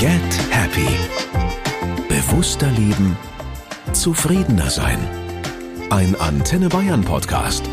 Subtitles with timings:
[0.00, 0.18] Get
[0.48, 0.88] Happy.
[2.08, 3.18] Bewusster leben,
[3.92, 4.98] zufriedener sein.
[5.90, 7.68] Ein Antenne Bayern Podcast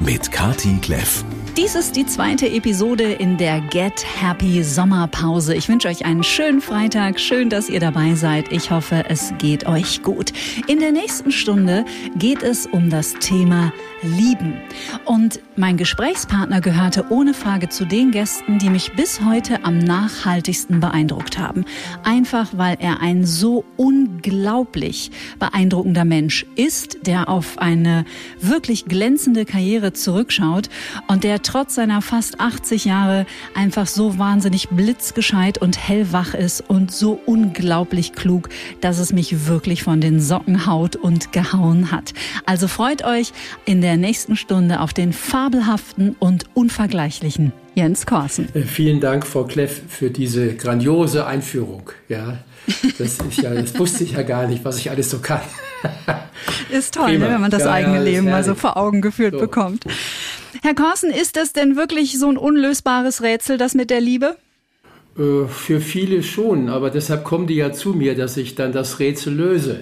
[0.00, 1.22] mit Kati Kleff.
[1.54, 5.54] Dies ist die zweite Episode in der Get Happy Sommerpause.
[5.54, 7.20] Ich wünsche euch einen schönen Freitag.
[7.20, 8.52] Schön, dass ihr dabei seid.
[8.52, 10.32] Ich hoffe, es geht euch gut.
[10.68, 11.84] In der nächsten Stunde
[12.14, 13.70] geht es um das Thema
[14.02, 14.54] Lieben.
[15.04, 20.80] Und mein Gesprächspartner gehörte ohne Frage zu den Gästen, die mich bis heute am nachhaltigsten
[20.80, 21.64] beeindruckt haben.
[22.04, 28.04] Einfach weil er ein so unglaublich beeindruckender Mensch ist, der auf eine
[28.40, 30.68] wirklich glänzende Karriere zurückschaut
[31.08, 36.92] und der trotz seiner fast 80 Jahre einfach so wahnsinnig blitzgescheit und hellwach ist und
[36.92, 42.12] so unglaublich klug, dass es mich wirklich von den Socken haut und gehauen hat.
[42.44, 43.32] Also freut euch
[43.64, 48.48] in der nächsten Stunde auf den fabelhaften und unvergleichlichen Jens Korsen.
[48.54, 51.90] Äh, vielen Dank, Frau Kleff, für diese grandiose Einführung.
[52.08, 52.38] Ja,
[52.98, 55.42] das, ist ja, das wusste ich ja gar nicht, was ich alles so kann.
[56.70, 59.00] Ist toll, ne, wenn man das ja, eigene ja, das Leben mal so vor Augen
[59.00, 59.40] geführt so.
[59.40, 59.84] bekommt.
[60.62, 64.36] Herr Korsen, ist das denn wirklich so ein unlösbares Rätsel, das mit der Liebe?
[65.18, 68.98] Äh, für viele schon, aber deshalb kommen die ja zu mir, dass ich dann das
[68.98, 69.80] Rätsel löse.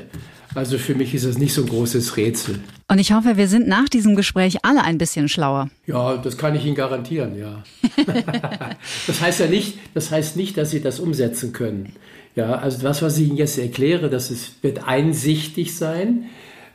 [0.54, 2.60] Also für mich ist es nicht so ein großes Rätsel.
[2.86, 5.70] Und ich hoffe, wir sind nach diesem Gespräch alle ein bisschen schlauer.
[5.86, 7.62] Ja, das kann ich Ihnen garantieren, ja.
[9.06, 11.94] das heißt ja nicht, das heißt nicht, dass Sie das umsetzen können.
[12.36, 16.24] Ja, also das, was ich Ihnen jetzt erkläre, das ist, wird einsichtig sein.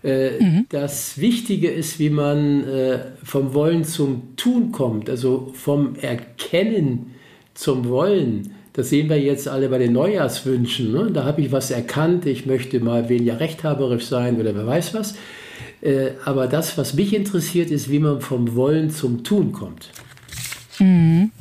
[0.03, 0.65] Äh, mhm.
[0.69, 7.13] Das Wichtige ist, wie man äh, vom Wollen zum Tun kommt, also vom Erkennen
[7.53, 8.53] zum Wollen.
[8.73, 10.91] Das sehen wir jetzt alle bei den Neujahrswünschen.
[10.93, 11.11] Ne?
[11.11, 15.15] Da habe ich was erkannt, ich möchte mal weniger rechthaberisch sein oder wer weiß was.
[15.81, 19.91] Äh, aber das, was mich interessiert, ist, wie man vom Wollen zum Tun kommt.
[20.79, 21.31] Mhm.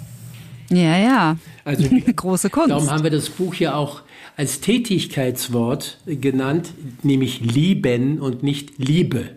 [0.70, 1.36] Ja, ja.
[1.64, 2.70] Also große Kunst.
[2.70, 4.03] Darum haben wir das Buch ja auch
[4.36, 6.72] als Tätigkeitswort genannt,
[7.03, 9.31] nämlich lieben und nicht Liebe.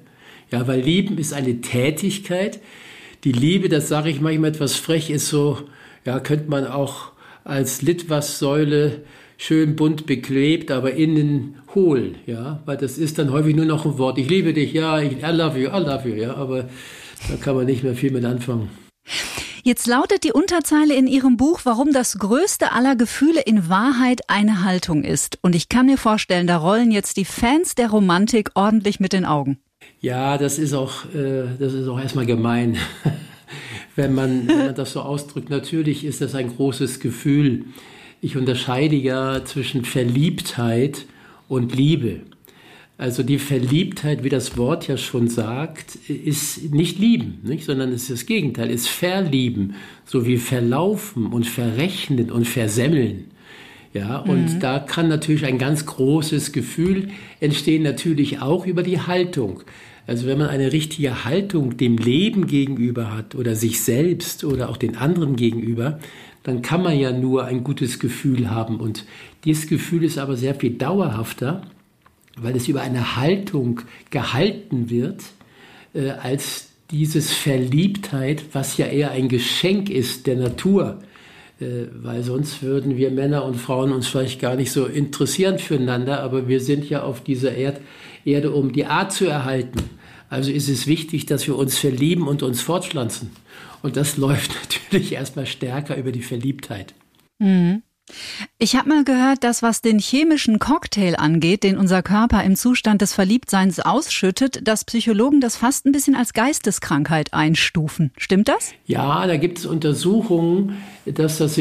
[0.51, 2.59] Ja, weil lieben ist eine Tätigkeit.
[3.23, 5.59] Die Liebe, das sage ich manchmal etwas frech, ist so,
[6.05, 7.11] ja, könnte man auch
[7.43, 9.03] als Litwas-Säule
[9.41, 13.97] schön bunt beklebt, aber innen hohl, ja, weil das ist dann häufig nur noch ein
[13.97, 14.19] Wort.
[14.19, 16.69] Ich liebe dich, ja, ich, I love you, I love you, ja, aber
[17.27, 18.69] da kann man nicht mehr viel mit anfangen.
[19.63, 24.63] Jetzt lautet die Unterzeile in Ihrem Buch, warum das größte aller Gefühle in Wahrheit eine
[24.63, 25.39] Haltung ist.
[25.41, 29.25] Und ich kann mir vorstellen, da rollen jetzt die Fans der Romantik ordentlich mit den
[29.25, 29.57] Augen.
[29.99, 32.77] Ja, das ist auch, äh, das ist auch erstmal gemein,
[33.95, 35.49] wenn man, wenn man das so ausdrückt.
[35.49, 37.65] Natürlich ist das ein großes Gefühl.
[38.23, 41.07] Ich unterscheide ja zwischen Verliebtheit
[41.47, 42.19] und Liebe.
[42.99, 47.65] Also die Verliebtheit, wie das Wort ja schon sagt, ist nicht lieben, nicht?
[47.65, 49.73] sondern es ist das Gegenteil, ist verlieben,
[50.05, 53.31] so wie verlaufen und verrechnen und versemmeln.
[53.91, 54.59] Ja, und mhm.
[54.59, 57.09] da kann natürlich ein ganz großes Gefühl
[57.39, 59.63] entstehen, natürlich auch über die Haltung.
[60.05, 64.77] Also wenn man eine richtige Haltung dem Leben gegenüber hat oder sich selbst oder auch
[64.77, 65.99] den anderen gegenüber,
[66.43, 68.79] dann kann man ja nur ein gutes Gefühl haben.
[68.79, 69.05] Und
[69.45, 71.63] dieses Gefühl ist aber sehr viel dauerhafter
[72.37, 75.21] weil es über eine Haltung gehalten wird,
[75.93, 80.99] äh, als dieses Verliebtheit, was ja eher ein Geschenk ist der Natur.
[81.59, 86.21] Äh, weil sonst würden wir Männer und Frauen uns vielleicht gar nicht so interessieren füreinander,
[86.21, 87.81] aber wir sind ja auf dieser Erd
[88.23, 89.79] Erde, um die Art zu erhalten.
[90.29, 93.31] Also ist es wichtig, dass wir uns verlieben und uns fortpflanzen.
[93.81, 96.93] Und das läuft natürlich erstmal stärker über die Verliebtheit.
[97.39, 97.83] Mhm.
[98.57, 103.01] Ich habe mal gehört, dass was den chemischen Cocktail angeht, den unser Körper im Zustand
[103.01, 108.11] des Verliebtseins ausschüttet, dass Psychologen das fast ein bisschen als Geisteskrankheit einstufen.
[108.17, 108.73] Stimmt das?
[108.85, 111.57] Ja, da gibt es Untersuchungen, dass das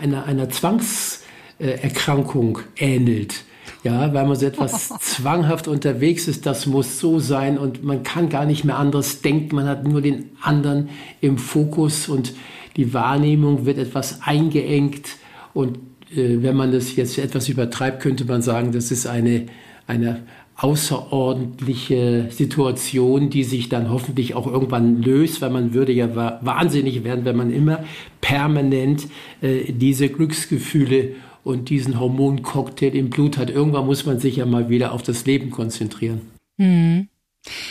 [0.00, 3.44] einer, einer Zwangserkrankung ähnelt.
[3.86, 8.28] Ja, weil man so etwas zwanghaft unterwegs ist, das muss so sein und man kann
[8.28, 10.88] gar nicht mehr anderes denken, man hat nur den anderen
[11.20, 12.34] im Fokus und
[12.76, 15.10] die Wahrnehmung wird etwas eingeengt.
[15.54, 15.78] Und
[16.10, 19.46] äh, wenn man das jetzt etwas übertreibt, könnte man sagen, das ist eine,
[19.86, 20.22] eine
[20.56, 27.24] außerordentliche Situation, die sich dann hoffentlich auch irgendwann löst, weil man würde ja wahnsinnig werden,
[27.24, 27.84] wenn man immer
[28.20, 29.06] permanent
[29.42, 31.12] äh, diese Glücksgefühle
[31.46, 33.50] und diesen Hormoncocktail im Blut hat.
[33.50, 36.22] Irgendwann muss man sich ja mal wieder auf das Leben konzentrieren.
[36.56, 37.06] Mhm.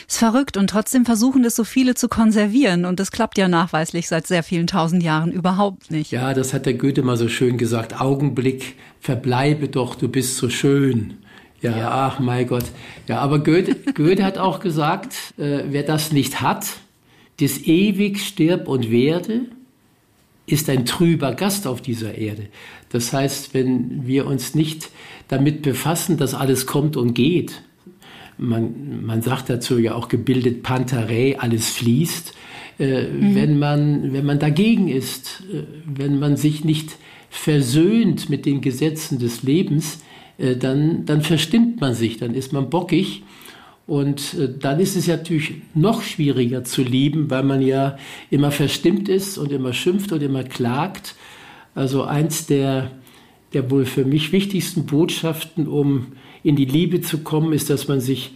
[0.07, 4.07] Ist verrückt und trotzdem versuchen das so viele zu konservieren und das klappt ja nachweislich
[4.07, 6.12] seit sehr vielen tausend Jahren überhaupt nicht.
[6.12, 8.00] Ja, das hat der Goethe mal so schön gesagt.
[8.00, 11.16] Augenblick, verbleibe doch, du bist so schön.
[11.62, 11.92] Ja, ja.
[11.92, 12.66] ach mein Gott.
[13.10, 16.66] Ja, aber Goethe, Goethe hat auch gesagt, äh, wer das nicht hat,
[17.42, 19.42] des ewig stirb und werde,
[20.48, 22.48] ist ein trüber Gast auf dieser Erde.
[22.89, 24.89] Das heißt, wenn wir uns nicht
[25.27, 27.63] damit befassen, dass alles kommt und geht,
[28.37, 32.33] man, man sagt dazu ja auch gebildet Pantarei, alles fließt,
[32.79, 33.35] äh, mhm.
[33.35, 36.97] wenn, man, wenn man dagegen ist, äh, wenn man sich nicht
[37.29, 39.99] versöhnt mit den Gesetzen des Lebens,
[40.37, 43.23] äh, dann, dann verstimmt man sich, dann ist man bockig.
[43.87, 47.97] Und äh, dann ist es natürlich noch schwieriger zu lieben, weil man ja
[48.31, 51.15] immer verstimmt ist und immer schimpft und immer klagt.
[51.75, 52.92] Also eins der,
[53.54, 56.07] der wohl für mich wichtigsten Botschaften, um
[56.44, 58.33] in die Liebe zu kommen, ist, dass man sich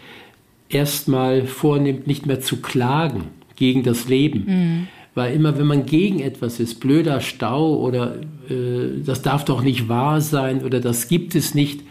[0.69, 3.23] erstmal vornimmt, nicht mehr zu klagen
[3.55, 4.43] gegen das Leben.
[4.45, 4.87] Mhm.
[5.15, 8.17] Weil immer, wenn man gegen etwas ist, blöder Stau oder
[8.49, 11.81] äh, das darf doch nicht wahr sein oder das gibt es nicht,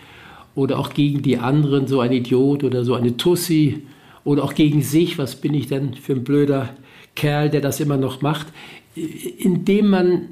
[0.55, 3.83] oder auch gegen die anderen, so ein Idiot oder so eine Tussi,
[4.25, 6.71] oder auch gegen sich, was bin ich denn für ein blöder
[7.15, 8.49] Kerl, der das immer noch macht,
[8.94, 10.23] indem man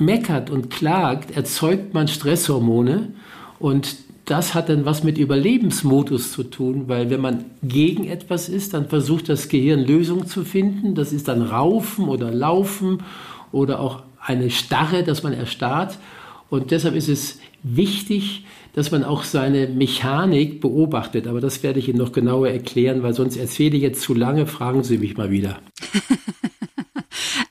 [0.00, 3.08] meckert und klagt, erzeugt man Stresshormone
[3.58, 8.72] und das hat dann was mit Überlebensmodus zu tun, weil wenn man gegen etwas ist,
[8.72, 10.94] dann versucht das Gehirn Lösungen zu finden.
[10.94, 13.02] Das ist dann Raufen oder Laufen
[13.50, 15.98] oder auch eine Starre, dass man erstarrt.
[16.50, 18.44] Und deshalb ist es wichtig,
[18.74, 21.26] dass man auch seine Mechanik beobachtet.
[21.26, 24.46] Aber das werde ich Ihnen noch genauer erklären, weil sonst erzähle ich jetzt zu lange.
[24.46, 25.58] Fragen Sie mich mal wieder.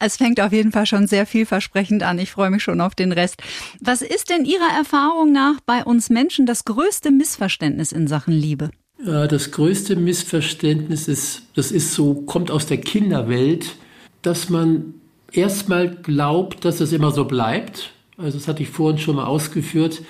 [0.03, 2.17] Es fängt auf jeden Fall schon sehr vielversprechend an.
[2.17, 3.41] Ich freue mich schon auf den Rest.
[3.79, 8.71] Was ist denn Ihrer Erfahrung nach bei uns Menschen das größte Missverständnis in Sachen Liebe?
[8.97, 13.75] Das größte Missverständnis ist, das ist so, kommt aus der Kinderwelt,
[14.23, 14.95] dass man
[15.31, 17.93] erstmal glaubt, dass es immer so bleibt.
[18.17, 20.01] Also das hatte ich vorhin schon mal ausgeführt,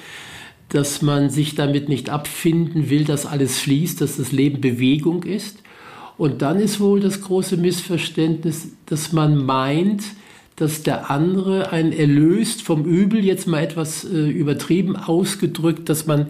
[0.69, 5.60] dass man sich damit nicht abfinden will, dass alles fließt, dass das Leben Bewegung ist.
[6.21, 10.03] Und dann ist wohl das große Missverständnis, dass man meint,
[10.55, 16.27] dass der andere einen erlöst vom Übel, jetzt mal etwas äh, übertrieben ausgedrückt, dass man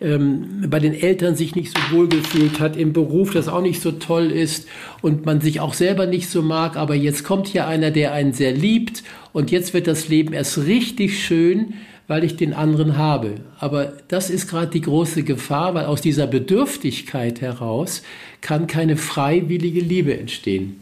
[0.00, 3.82] ähm, bei den Eltern sich nicht so wohl gefühlt hat, im Beruf das auch nicht
[3.82, 4.66] so toll ist
[5.02, 8.32] und man sich auch selber nicht so mag, aber jetzt kommt hier einer, der einen
[8.32, 9.02] sehr liebt
[9.34, 11.74] und jetzt wird das Leben erst richtig schön,
[12.06, 13.36] weil ich den anderen habe.
[13.58, 18.02] Aber das ist gerade die große Gefahr, weil aus dieser Bedürftigkeit heraus
[18.40, 20.80] kann keine freiwillige Liebe entstehen.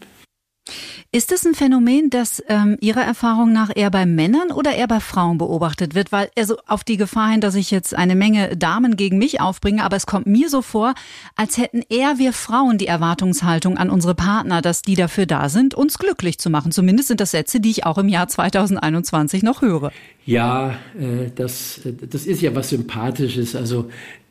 [1.14, 5.00] Ist es ein Phänomen, das ähm, Ihrer Erfahrung nach eher bei Männern oder eher bei
[5.00, 6.10] Frauen beobachtet wird?
[6.10, 9.84] Weil also auf die Gefahr hin, dass ich jetzt eine Menge Damen gegen mich aufbringe,
[9.84, 10.94] aber es kommt mir so vor,
[11.36, 15.74] als hätten eher wir Frauen die Erwartungshaltung an unsere Partner, dass die dafür da sind,
[15.74, 16.72] uns glücklich zu machen.
[16.72, 19.92] Zumindest sind das Sätze, die ich auch im Jahr 2021 noch höre.
[20.24, 23.54] Ja, äh, das, das ist ja was Sympathisches.
[23.54, 23.90] Also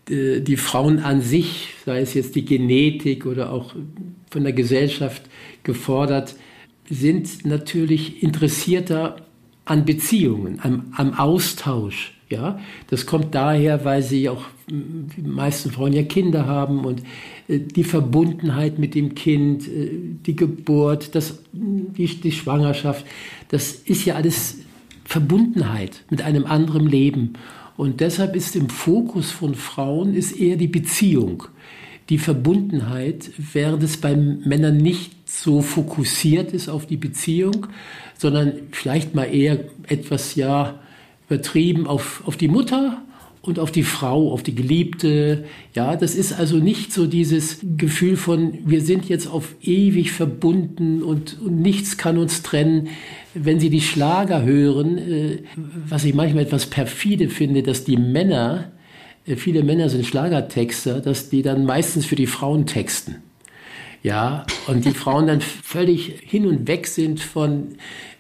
[0.10, 3.76] die Frauen an sich, sei es jetzt die Genetik oder auch
[4.30, 5.22] von der Gesellschaft
[5.64, 6.36] gefordert,
[6.90, 9.18] sind natürlich interessierter
[9.66, 12.14] an Beziehungen, am, am Austausch.
[12.30, 17.04] Ja, das kommt daher, weil sie auch die meisten Frauen ja Kinder haben und
[17.50, 19.90] äh, die Verbundenheit mit dem Kind, äh,
[20.26, 23.06] die Geburt, das, die, die Schwangerschaft,
[23.50, 24.60] das ist ja alles
[25.04, 27.34] Verbundenheit mit einem anderen Leben.
[27.76, 31.44] Und deshalb ist im Fokus von Frauen ist eher die Beziehung
[32.12, 37.68] die Verbundenheit, während es bei Männern nicht so fokussiert ist auf die Beziehung,
[38.18, 40.80] sondern vielleicht mal eher etwas ja
[41.28, 43.02] übertrieben auf, auf die Mutter
[43.42, 45.46] und auf die Frau, auf die Geliebte.
[45.74, 51.02] Ja, das ist also nicht so dieses Gefühl von, wir sind jetzt auf ewig verbunden
[51.02, 52.90] und, und nichts kann uns trennen.
[53.34, 55.38] Wenn Sie die Schlager hören, äh,
[55.88, 58.72] was ich manchmal etwas perfide finde, dass die Männer
[59.26, 63.16] äh, viele Männer sind Schlagertexter, dass die dann meistens für die Frauen texten.
[64.04, 67.76] Ja, und die Frauen dann völlig hin und weg sind von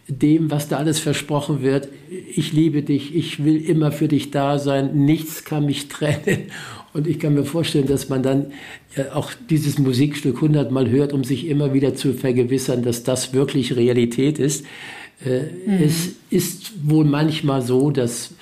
[0.08, 1.88] dem, was da alles versprochen wird.
[2.36, 6.52] Ich liebe dich, ich will immer für dich da sein, nichts kann mich trennen.
[6.94, 8.48] Und ich kann mir vorstellen, dass man dann
[9.14, 14.40] auch dieses Musikstück hundertmal hört, um sich immer wieder zu vergewissern, dass das wirklich Realität
[14.40, 14.66] ist.
[15.26, 15.84] Äh, mhm.
[15.84, 18.34] Es ist wohl manchmal so, dass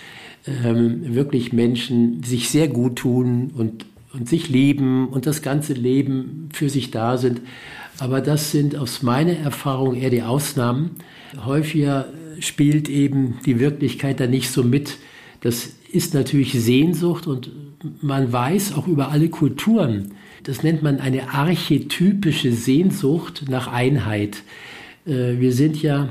[0.47, 6.49] ähm, wirklich Menschen sich sehr gut tun und, und sich lieben und das ganze Leben
[6.53, 7.41] für sich da sind.
[7.99, 10.91] Aber das sind aus meiner Erfahrung eher die Ausnahmen.
[11.45, 12.05] Häufiger
[12.39, 14.97] spielt eben die Wirklichkeit da nicht so mit.
[15.41, 17.51] Das ist natürlich Sehnsucht und
[18.01, 20.13] man weiß auch über alle Kulturen,
[20.43, 24.43] das nennt man eine archetypische Sehnsucht nach Einheit.
[25.05, 26.09] Äh, wir sind ja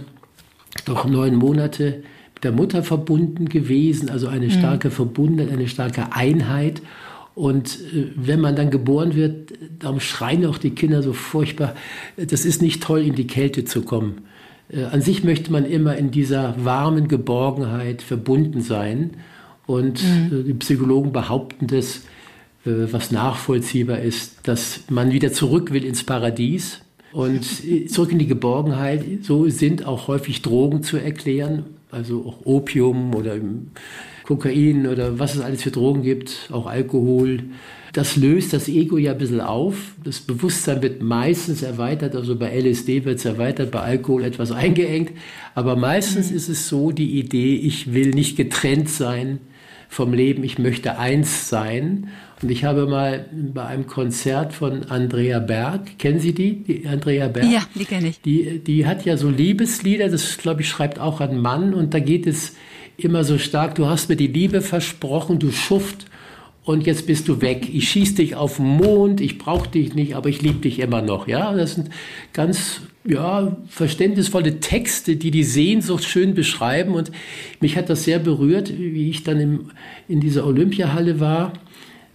[0.85, 2.02] doch neun Monate
[2.43, 4.50] der Mutter verbunden gewesen, also eine mhm.
[4.50, 6.83] starke Verbundenheit, eine starke Einheit.
[7.38, 11.76] Und äh, wenn man dann geboren wird, darum schreien auch die Kinder so furchtbar,
[12.16, 14.23] das ist nicht toll, in die Kälte zu kommen.
[14.68, 19.18] Äh, an sich möchte man immer in dieser warmen Geborgenheit verbunden sein.
[19.68, 20.40] Und mhm.
[20.40, 22.02] Äh, die Psychologen behaupten das,
[22.64, 26.80] was nachvollziehbar ist, dass man wieder zurück will ins Paradies
[27.12, 27.42] und
[27.88, 29.04] zurück in die Geborgenheit.
[29.23, 33.37] So sind auch häufig Drogen zu erklären, also auch Opium oder
[34.28, 37.44] Kokain oder was es alles für Drogen gibt, auch Alkohol.
[37.94, 39.92] Das löst das Ego ja ein bisschen auf.
[40.04, 45.12] Das Bewusstsein wird meistens erweitert, also bei LSD wird es erweitert, bei Alkohol etwas eingeengt.
[45.54, 46.37] Aber meistens mhm.
[46.37, 49.38] ist es so die Idee, ich will nicht getrennt sein
[49.88, 52.08] vom Leben, ich möchte eins sein.
[52.42, 57.28] Und ich habe mal bei einem Konzert von Andrea Berg, kennen Sie die, die Andrea
[57.28, 57.50] Berg?
[57.50, 58.20] Ja, die kenne ich.
[58.20, 61.99] Die, die hat ja so Liebeslieder, das glaube ich schreibt auch ein Mann und da
[61.99, 62.52] geht es
[62.99, 66.07] immer so stark, du hast mir die Liebe versprochen, du Schuft
[66.64, 67.69] und jetzt bist du weg.
[67.73, 71.00] Ich schieß dich auf den Mond, ich brauche dich nicht, aber ich liebe dich immer
[71.00, 71.28] noch.
[71.28, 71.88] Ja, das sind
[72.33, 77.11] ganz ja, verständnisvolle Texte, die die Sehnsucht schön beschreiben und
[77.61, 79.71] mich hat das sehr berührt, wie ich dann im,
[80.09, 81.52] in dieser Olympiahalle war.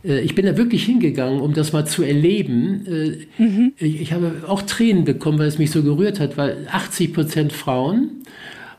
[0.04, 2.86] Äh, ich bin da wirklich hingegangen, um das mal zu erleben.
[2.86, 3.74] Äh, mhm.
[3.78, 8.24] Ich habe auch Tränen bekommen, weil es mich so gerührt hat, weil 80 Prozent Frauen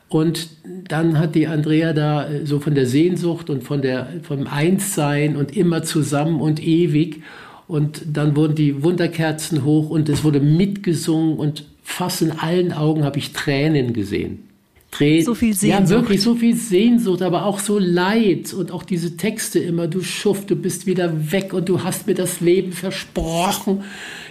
[0.08, 0.48] und
[0.88, 5.36] dann hat die Andrea da äh, so von der Sehnsucht und von der, vom Einssein
[5.36, 7.22] und immer zusammen und ewig.
[7.66, 13.04] Und dann wurden die Wunderkerzen hoch und es wurde mitgesungen und fast in allen Augen
[13.04, 14.44] habe ich Tränen gesehen.
[14.90, 15.24] Tränen.
[15.24, 15.90] So viel Sehnsucht.
[15.90, 20.02] Ja, wirklich so viel Sehnsucht, aber auch so Leid und auch diese Texte immer, du
[20.02, 23.82] Schuft, du bist wieder weg und du hast mir das Leben versprochen.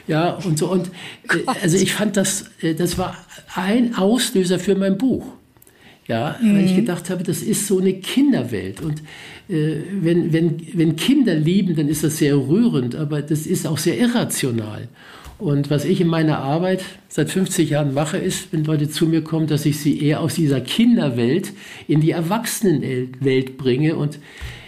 [0.08, 0.72] Ja, und so.
[0.72, 0.88] Und
[1.30, 3.18] äh, also ich fand das, äh, das war
[3.56, 5.26] ein Auslöser für mein Buch.
[6.08, 6.56] Ja, mhm.
[6.56, 6.78] weil ich mhm.
[6.78, 8.82] gedacht habe, das ist so eine Kinderwelt.
[8.82, 9.00] Und
[9.50, 13.78] äh, wenn, wenn, wenn Kinder lieben, dann ist das sehr rührend, aber das ist auch
[13.78, 14.90] sehr irrational.
[15.40, 19.24] Und was ich in meiner Arbeit seit 50 Jahren mache, ist, wenn Leute zu mir
[19.24, 21.52] kommen, dass ich sie eher aus dieser Kinderwelt
[21.88, 23.96] in die Erwachsenenwelt bringe.
[23.96, 24.20] Und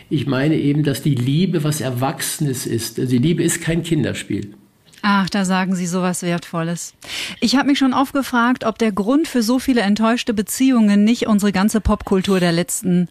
[0.10, 3.00] ich meine eben, dass die Liebe was Erwachsenes ist.
[3.00, 4.52] Also die Liebe ist kein Kinderspiel.
[5.08, 6.96] Ach, da sagen Sie sowas Wertvolles.
[7.40, 11.28] Ich habe mich schon oft gefragt, ob der Grund für so viele enttäuschte Beziehungen nicht
[11.28, 13.08] unsere ganze Popkultur der letzten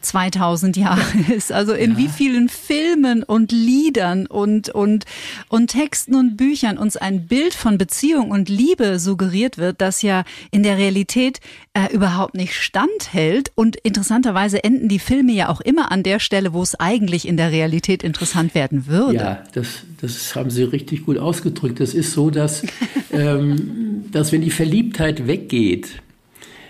[0.00, 1.02] 2000 Jahre
[1.34, 1.52] ist.
[1.52, 1.98] Also in ja.
[1.98, 5.04] wie vielen Filmen und Liedern und, und,
[5.48, 10.24] und Texten und Büchern uns ein Bild von Beziehung und Liebe suggeriert wird, das ja
[10.50, 11.40] in der Realität
[11.74, 13.52] äh, überhaupt nicht standhält.
[13.54, 17.36] Und interessanterweise enden die Filme ja auch immer an der Stelle, wo es eigentlich in
[17.36, 19.14] der Realität interessant werden würde.
[19.14, 21.80] Ja, das, das haben Sie richtig gut ausgedrückt.
[21.80, 22.62] Das ist so, dass,
[23.12, 26.02] ähm, dass wenn die Verliebtheit weggeht,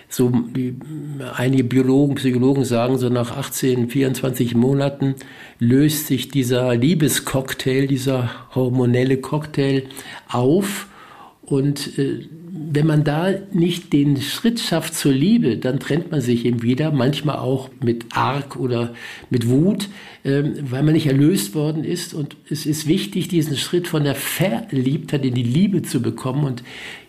[0.09, 0.75] so die,
[1.37, 5.15] einige Biologen, Psychologen sagen, so nach 18, 24 Monaten
[5.59, 9.85] löst sich dieser Liebescocktail, dieser hormonelle Cocktail
[10.29, 10.87] auf.
[11.43, 16.45] Und äh, wenn man da nicht den Schritt schafft zur Liebe, dann trennt man sich
[16.45, 18.95] eben wieder, manchmal auch mit Arg oder
[19.31, 19.89] mit Wut,
[20.25, 22.15] äh, weil man nicht erlöst worden ist.
[22.15, 26.45] Und es ist wichtig, diesen Schritt von der Verliebtheit in die Liebe zu bekommen.
[26.45, 26.63] Und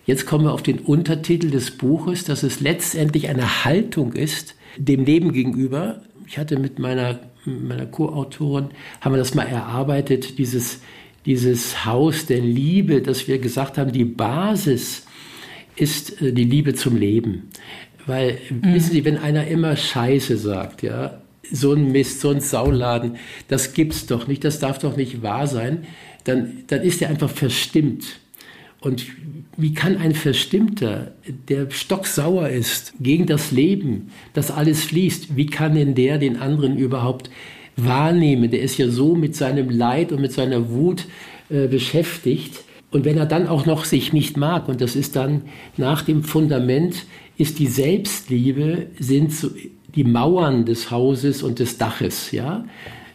[0.10, 5.06] Jetzt kommen wir auf den Untertitel des Buches, dass es letztendlich eine Haltung ist dem
[5.06, 6.02] Leben gegenüber.
[6.26, 8.70] Ich hatte mit meiner, meiner Co-Autorin,
[9.02, 10.82] haben wir das mal erarbeitet, dieses,
[11.28, 15.06] dieses Haus der Liebe, dass wir gesagt haben, die Basis
[15.76, 17.52] ist äh, die Liebe zum Leben.
[18.08, 18.74] Weil, mhm.
[18.74, 23.74] wissen Sie, wenn einer immer Scheiße sagt, ja, so ein Mist, so ein Sauladen, das
[23.76, 25.86] gibt's doch nicht, das darf doch nicht wahr sein,
[26.24, 28.20] dann, dann ist er einfach verstimmt.
[28.82, 29.06] Und
[29.58, 31.12] wie kann ein Verstimmter,
[31.50, 36.78] der stocksauer ist gegen das Leben, das alles fließt, wie kann denn der den anderen
[36.78, 37.30] überhaupt
[37.76, 38.50] wahrnehmen?
[38.52, 41.06] Der ist ja so mit seinem Leid und mit seiner Wut
[41.50, 42.64] äh, beschäftigt.
[42.92, 45.42] Und wenn er dann auch noch sich nicht mag, und das ist dann
[45.76, 47.06] nach dem Fundament,
[47.38, 49.50] ist die Selbstliebe, sind so
[49.96, 52.66] die Mauern des Hauses und des Daches, ja.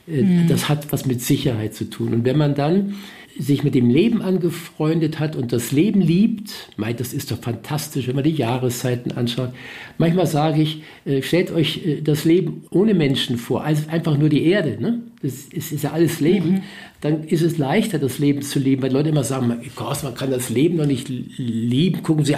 [0.07, 0.49] Äh, mhm.
[0.49, 2.13] Das hat was mit Sicherheit zu tun.
[2.13, 2.97] Und wenn man dann
[3.39, 8.07] sich mit dem Leben angefreundet hat und das Leben liebt, meint, das ist doch fantastisch,
[8.07, 9.51] wenn man die Jahreszeiten anschaut.
[9.99, 14.29] Manchmal sage ich, äh, stellt euch äh, das Leben ohne Menschen vor, also einfach nur
[14.29, 14.81] die Erde.
[14.81, 15.01] Ne?
[15.23, 16.51] Das ist, ist ja alles Leben.
[16.51, 16.63] Mhm.
[17.01, 20.31] Dann ist es leichter, das Leben zu leben, weil Leute immer sagen, Gott, man kann
[20.31, 22.03] das Leben noch nicht lieben.
[22.03, 22.37] Gucken Sie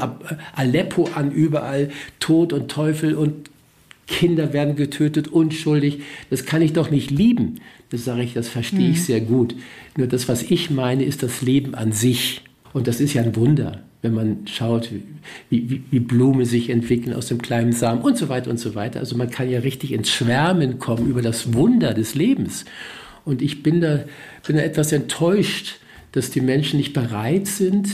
[0.54, 3.50] Aleppo an, überall Tod und Teufel und
[4.06, 6.00] Kinder werden getötet, unschuldig.
[6.30, 7.56] Das kann ich doch nicht lieben.
[7.90, 9.02] Das sage ich, das verstehe ich mhm.
[9.02, 9.54] sehr gut.
[9.96, 12.42] Nur das, was ich meine, ist das Leben an sich.
[12.72, 14.90] Und das ist ja ein Wunder, wenn man schaut,
[15.50, 18.74] wie, wie, wie Blumen sich entwickeln aus dem kleinen Samen und so weiter und so
[18.74, 19.00] weiter.
[19.00, 22.64] Also man kann ja richtig ins Schwärmen kommen über das Wunder des Lebens.
[23.24, 24.04] Und ich bin da,
[24.46, 25.80] bin da etwas enttäuscht,
[26.16, 27.88] dass die Menschen nicht bereit sind,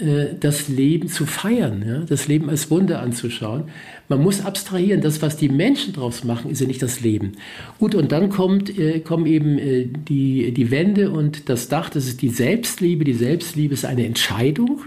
[0.00, 3.64] äh, das Leben zu feiern, das Leben als Wunder anzuschauen.
[4.08, 7.32] Man muss abstrahieren, das, was die Menschen draus machen, ist ja nicht das Leben.
[7.78, 12.08] Gut, und dann kommt, äh, kommen eben äh, die, die Wände und das Dach, das
[12.08, 13.04] ist die Selbstliebe.
[13.04, 14.80] Die Selbstliebe ist eine Entscheidung.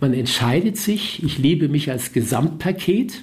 [0.00, 3.20] Man entscheidet sich, ich liebe mich als Gesamtpaket.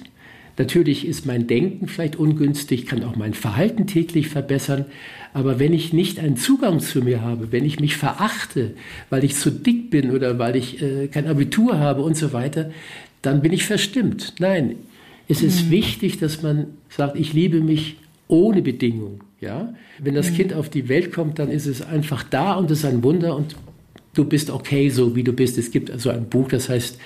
[0.58, 4.86] Natürlich ist mein Denken vielleicht ungünstig, kann auch mein Verhalten täglich verbessern.
[5.36, 8.70] Aber wenn ich nicht einen Zugang zu mir habe, wenn ich mich verachte,
[9.10, 12.70] weil ich zu dick bin oder weil ich äh, kein Abitur habe und so weiter,
[13.20, 14.32] dann bin ich verstimmt.
[14.38, 14.76] Nein,
[15.28, 15.72] es ist mhm.
[15.72, 17.96] wichtig, dass man sagt, ich liebe mich
[18.28, 19.24] ohne Bedingung.
[19.42, 19.74] Ja?
[19.98, 20.36] Wenn das mhm.
[20.36, 23.36] Kind auf die Welt kommt, dann ist es einfach da und es ist ein Wunder
[23.36, 23.56] und
[24.14, 25.58] du bist okay, so wie du bist.
[25.58, 26.98] Es gibt also ein Buch, das heißt,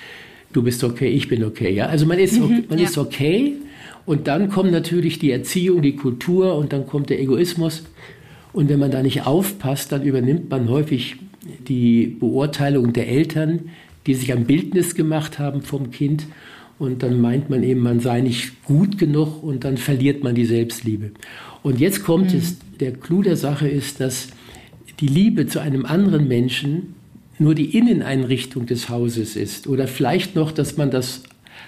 [0.53, 1.73] du bist okay, ich bin okay.
[1.73, 1.87] Ja?
[1.87, 2.85] Also man ist, mhm, man ja.
[2.85, 3.55] ist okay
[4.05, 7.83] und dann kommt natürlich die Erziehung, die Kultur und dann kommt der Egoismus.
[8.53, 11.17] Und wenn man da nicht aufpasst, dann übernimmt man häufig
[11.67, 13.69] die Beurteilung der Eltern,
[14.07, 16.25] die sich ein Bildnis gemacht haben vom Kind.
[16.79, 20.45] Und dann meint man eben, man sei nicht gut genug und dann verliert man die
[20.45, 21.11] Selbstliebe.
[21.63, 22.39] Und jetzt kommt mhm.
[22.39, 24.29] es, der Clou der Sache ist, dass
[24.99, 26.95] die Liebe zu einem anderen Menschen
[27.39, 31.23] nur die Inneneinrichtung des Hauses ist oder vielleicht noch, dass man das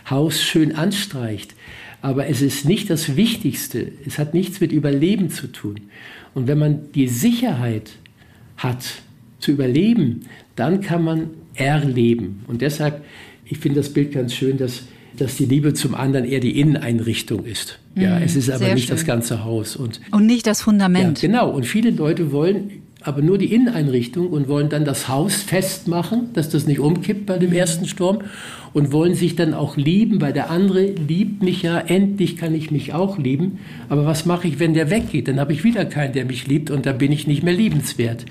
[0.09, 1.55] Haus schön anstreicht.
[2.03, 3.93] Aber es ist nicht das Wichtigste.
[4.05, 5.75] Es hat nichts mit Überleben zu tun.
[6.33, 7.91] Und wenn man die Sicherheit
[8.57, 8.83] hat,
[9.39, 10.25] zu überleben,
[10.57, 12.43] dann kann man erleben.
[12.48, 13.05] Und deshalb,
[13.45, 14.83] ich finde das Bild ganz schön, dass,
[15.17, 17.79] dass die Liebe zum anderen eher die Inneneinrichtung ist.
[17.95, 18.95] Ja, mhm, es ist aber nicht schön.
[18.98, 19.77] das ganze Haus.
[19.77, 21.22] Und, und nicht das Fundament.
[21.22, 21.51] Ja, genau.
[21.51, 26.50] Und viele Leute wollen aber nur die Inneneinrichtung und wollen dann das Haus festmachen, dass
[26.50, 28.19] das nicht umkippt bei dem ersten Sturm
[28.74, 32.72] und wollen sich dann auch lieben, weil der andere liebt mich ja, endlich kann ich
[32.72, 33.60] mich auch lieben.
[33.89, 35.27] Aber was mache ich, wenn der weggeht?
[35.27, 38.25] Dann habe ich wieder keinen, der mich liebt und dann bin ich nicht mehr liebenswert.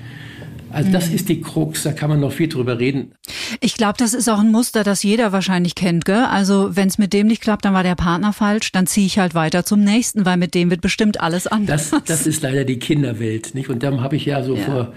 [0.73, 1.15] Also das mhm.
[1.15, 3.13] ist die Krux, da kann man noch viel drüber reden.
[3.61, 6.05] Ich glaube, das ist auch ein Muster, das jeder wahrscheinlich kennt.
[6.05, 6.25] Gell?
[6.25, 9.19] Also wenn es mit dem nicht klappt, dann war der Partner falsch, dann ziehe ich
[9.19, 11.91] halt weiter zum nächsten, weil mit dem wird bestimmt alles anders.
[11.91, 13.55] Das, das ist leider die Kinderwelt.
[13.55, 13.69] Nicht?
[13.69, 14.63] Und dann habe ich ja so ja.
[14.63, 14.93] vor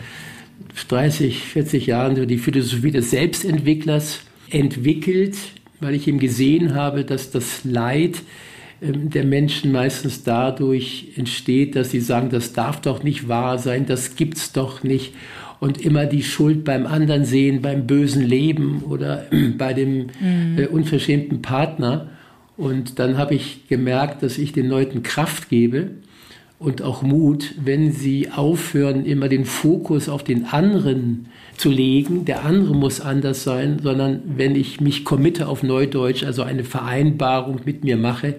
[0.88, 5.36] 30, 40 Jahren so die Philosophie des Selbstentwicklers entwickelt,
[5.80, 8.22] weil ich ihm gesehen habe, dass das Leid
[8.82, 13.86] ähm, der Menschen meistens dadurch entsteht, dass sie sagen, das darf doch nicht wahr sein,
[13.86, 15.14] das gibt's doch nicht
[15.60, 19.26] und immer die Schuld beim anderen sehen, beim bösen Leben oder
[19.58, 20.58] bei dem mhm.
[20.58, 22.10] äh, unverschämten Partner.
[22.58, 25.92] Und dann habe ich gemerkt, dass ich den Leuten Kraft gebe
[26.58, 32.26] und auch Mut, wenn sie aufhören, immer den Fokus auf den anderen zu legen.
[32.26, 37.62] Der andere muss anders sein, sondern wenn ich mich committe auf Neudeutsch, also eine Vereinbarung
[37.66, 38.36] mit mir mache,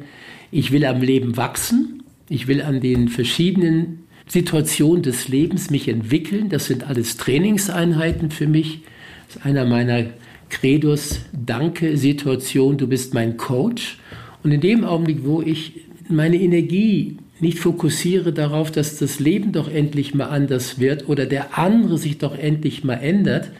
[0.51, 6.49] ich will am Leben wachsen, ich will an den verschiedenen Situationen des Lebens mich entwickeln.
[6.49, 8.81] Das sind alles Trainingseinheiten für mich.
[9.29, 10.07] Das ist einer meiner
[10.49, 11.21] Credos.
[11.33, 13.99] Danke, Situation, du bist mein Coach.
[14.43, 19.69] Und in dem Augenblick, wo ich meine Energie nicht fokussiere darauf, dass das Leben doch
[19.69, 23.51] endlich mal anders wird oder der andere sich doch endlich mal ändert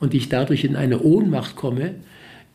[0.00, 1.96] und ich dadurch in eine Ohnmacht komme,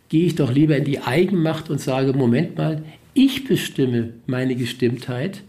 [0.10, 5.41] gehe ich doch lieber in die Eigenmacht und sage, Moment mal, ich bestimme meine Gestimmtheit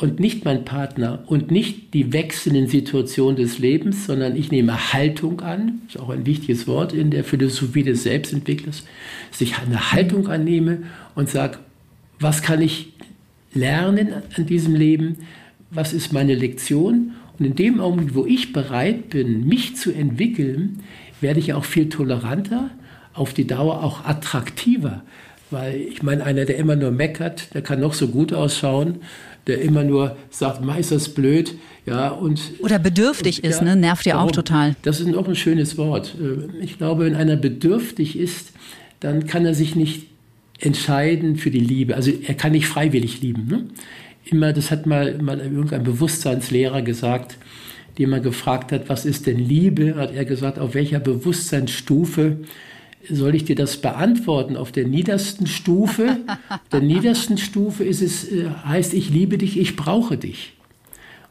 [0.00, 5.40] und nicht mein Partner und nicht die wechselnden Situationen des Lebens, sondern ich nehme Haltung
[5.40, 8.84] an, ist auch ein wichtiges Wort in der Philosophie des Selbstentwicklers,
[9.30, 10.84] dass ich eine Haltung annehme
[11.14, 11.58] und sage,
[12.18, 12.94] was kann ich
[13.52, 15.18] lernen an diesem Leben,
[15.70, 17.12] was ist meine Lektion?
[17.38, 20.80] Und in dem Augenblick, wo ich bereit bin, mich zu entwickeln,
[21.20, 22.70] werde ich auch viel toleranter,
[23.12, 25.02] auf die Dauer auch attraktiver.
[25.50, 29.00] Weil ich meine, einer, der immer nur meckert, der kann noch so gut ausschauen,
[29.46, 31.54] der immer nur sagt, Meister ist blöd.
[31.86, 33.76] Ja, und, Oder bedürftig und, ist, ja, ne?
[33.76, 34.76] nervt ja auch total.
[34.82, 36.14] Das ist auch ein schönes Wort.
[36.20, 38.52] Äh, ich glaube, wenn einer bedürftig ist,
[39.00, 40.06] dann kann er sich nicht
[40.60, 41.96] entscheiden für die Liebe.
[41.96, 43.48] Also er kann nicht freiwillig lieben.
[43.48, 43.64] Ne?
[44.24, 47.38] Immer, das hat mal, mal irgendein Bewusstseinslehrer gesagt,
[47.98, 52.38] den man gefragt hat, was ist denn Liebe, hat er gesagt, auf welcher Bewusstseinsstufe
[53.08, 54.56] soll ich dir das beantworten?
[54.56, 56.18] Auf der niedersten Stufe,
[56.72, 60.54] der niedersten Stufe ist es, äh, heißt, ich liebe dich, ich brauche dich.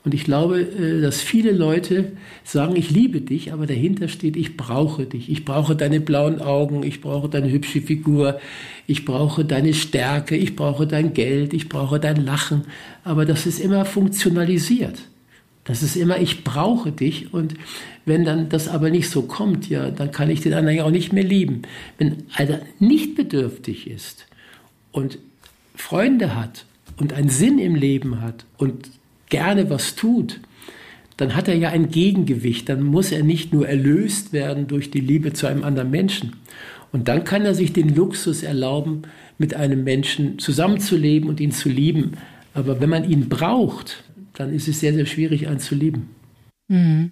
[0.05, 4.55] Und ich glaube, äh, dass viele Leute sagen, ich liebe dich, aber dahinter steht, ich
[4.55, 5.29] brauche dich.
[5.29, 8.39] Ich brauche deine blauen Augen, ich brauche deine hübsche Figur,
[8.87, 12.63] ich brauche deine Stärke, ich brauche dein Geld, ich brauche dein Lachen.
[13.03, 14.99] Aber das ist immer funktionalisiert.
[15.69, 17.31] Das ist immer, ich brauche dich.
[17.31, 17.53] Und
[18.03, 20.89] wenn dann das aber nicht so kommt, ja, dann kann ich den anderen ja auch
[20.89, 21.61] nicht mehr lieben.
[21.99, 24.25] Wenn einer nicht bedürftig ist
[24.91, 25.19] und
[25.75, 26.65] Freunde hat
[26.97, 28.89] und einen Sinn im Leben hat und
[29.29, 30.39] gerne was tut,
[31.17, 32.67] dann hat er ja ein Gegengewicht.
[32.67, 36.33] Dann muss er nicht nur erlöst werden durch die Liebe zu einem anderen Menschen.
[36.91, 39.03] Und dann kann er sich den Luxus erlauben,
[39.37, 42.13] mit einem Menschen zusammenzuleben und ihn zu lieben.
[42.55, 44.03] Aber wenn man ihn braucht,
[44.39, 46.15] dann ist es sehr, sehr schwierig, einen zu lieben.
[46.69, 47.11] Mhm.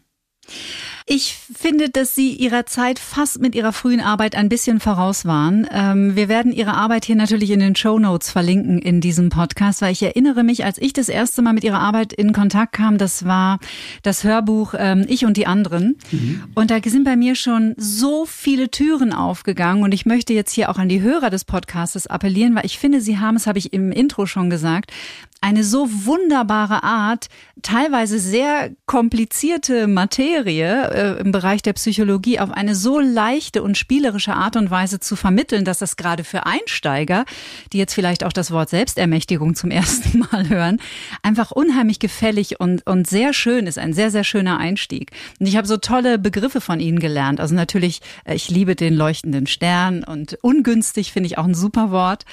[1.09, 5.65] Ich finde, dass Sie Ihrer Zeit fast mit Ihrer frühen Arbeit ein bisschen voraus waren.
[5.71, 9.81] Ähm, wir werden Ihre Arbeit hier natürlich in den Show Notes verlinken in diesem Podcast,
[9.81, 12.97] weil ich erinnere mich, als ich das erste Mal mit Ihrer Arbeit in Kontakt kam,
[12.97, 13.59] das war
[14.03, 15.97] das Hörbuch ähm, Ich und die anderen.
[16.11, 16.43] Mhm.
[16.55, 19.83] Und da sind bei mir schon so viele Türen aufgegangen.
[19.83, 22.99] Und ich möchte jetzt hier auch an die Hörer des Podcasts appellieren, weil ich finde,
[22.99, 24.91] Sie haben, das habe ich im Intro schon gesagt,
[25.41, 27.27] eine so wunderbare Art,
[27.61, 34.33] teilweise sehr komplizierte Materie äh, im Bereich der Psychologie auf eine so leichte und spielerische
[34.33, 37.25] Art und Weise zu vermitteln, dass das gerade für Einsteiger,
[37.73, 40.79] die jetzt vielleicht auch das Wort Selbstermächtigung zum ersten Mal hören,
[41.21, 45.11] einfach unheimlich gefällig und, und sehr schön ist, ein sehr, sehr schöner Einstieg.
[45.39, 47.39] Und ich habe so tolle Begriffe von Ihnen gelernt.
[47.39, 51.91] Also natürlich, äh, ich liebe den leuchtenden Stern und ungünstig finde ich auch ein super
[51.91, 52.25] Wort.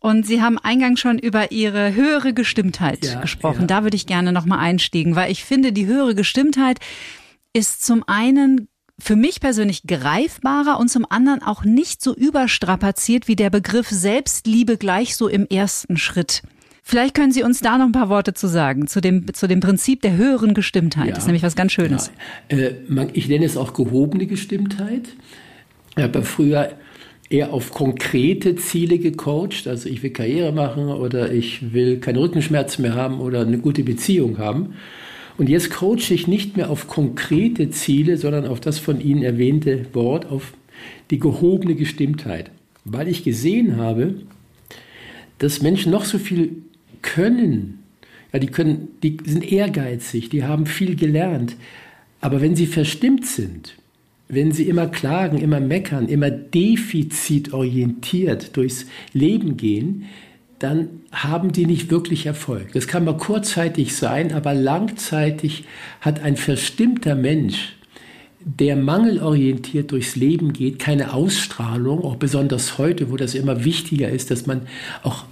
[0.00, 3.62] Und Sie haben eingangs schon über Ihre höhere Gestimmtheit ja, gesprochen.
[3.62, 3.66] Ja.
[3.66, 6.78] Da würde ich gerne nochmal einstiegen, weil ich finde, die höhere Gestimmtheit
[7.54, 13.34] ist zum einen für mich persönlich greifbarer und zum anderen auch nicht so überstrapaziert wie
[13.34, 16.42] der Begriff Selbstliebe gleich so im ersten Schritt.
[16.82, 19.60] Vielleicht können Sie uns da noch ein paar Worte zu sagen, zu dem, zu dem
[19.60, 21.06] Prinzip der höheren Gestimmtheit.
[21.06, 22.12] Ja, das ist nämlich was ganz Schönes.
[22.48, 22.72] Äh,
[23.14, 25.08] ich nenne es auch gehobene Gestimmtheit.
[25.96, 26.72] Ich habe früher
[27.30, 29.66] eher auf konkrete Ziele gecoacht.
[29.66, 33.82] Also ich will Karriere machen oder ich will keine Rückenschmerzen mehr haben oder eine gute
[33.82, 34.74] Beziehung haben.
[35.36, 39.86] Und jetzt coache ich nicht mehr auf konkrete Ziele, sondern auf das von Ihnen erwähnte
[39.92, 40.52] Wort, auf
[41.10, 42.50] die gehobene Gestimmtheit.
[42.84, 44.14] Weil ich gesehen habe,
[45.38, 46.62] dass Menschen noch so viel
[47.02, 47.80] können.
[48.32, 51.56] Ja, die können, die sind ehrgeizig, die haben viel gelernt.
[52.20, 53.74] Aber wenn sie verstimmt sind,
[54.28, 60.04] wenn sie immer klagen, immer meckern, immer defizitorientiert durchs Leben gehen,
[60.58, 62.72] dann haben die nicht wirklich Erfolg.
[62.72, 65.64] Das kann mal kurzzeitig sein, aber langzeitig
[66.00, 67.76] hat ein verstimmter Mensch,
[68.40, 74.30] der mangelorientiert durchs Leben geht, keine Ausstrahlung, auch besonders heute, wo das immer wichtiger ist,
[74.30, 74.62] dass man
[75.02, 75.24] auch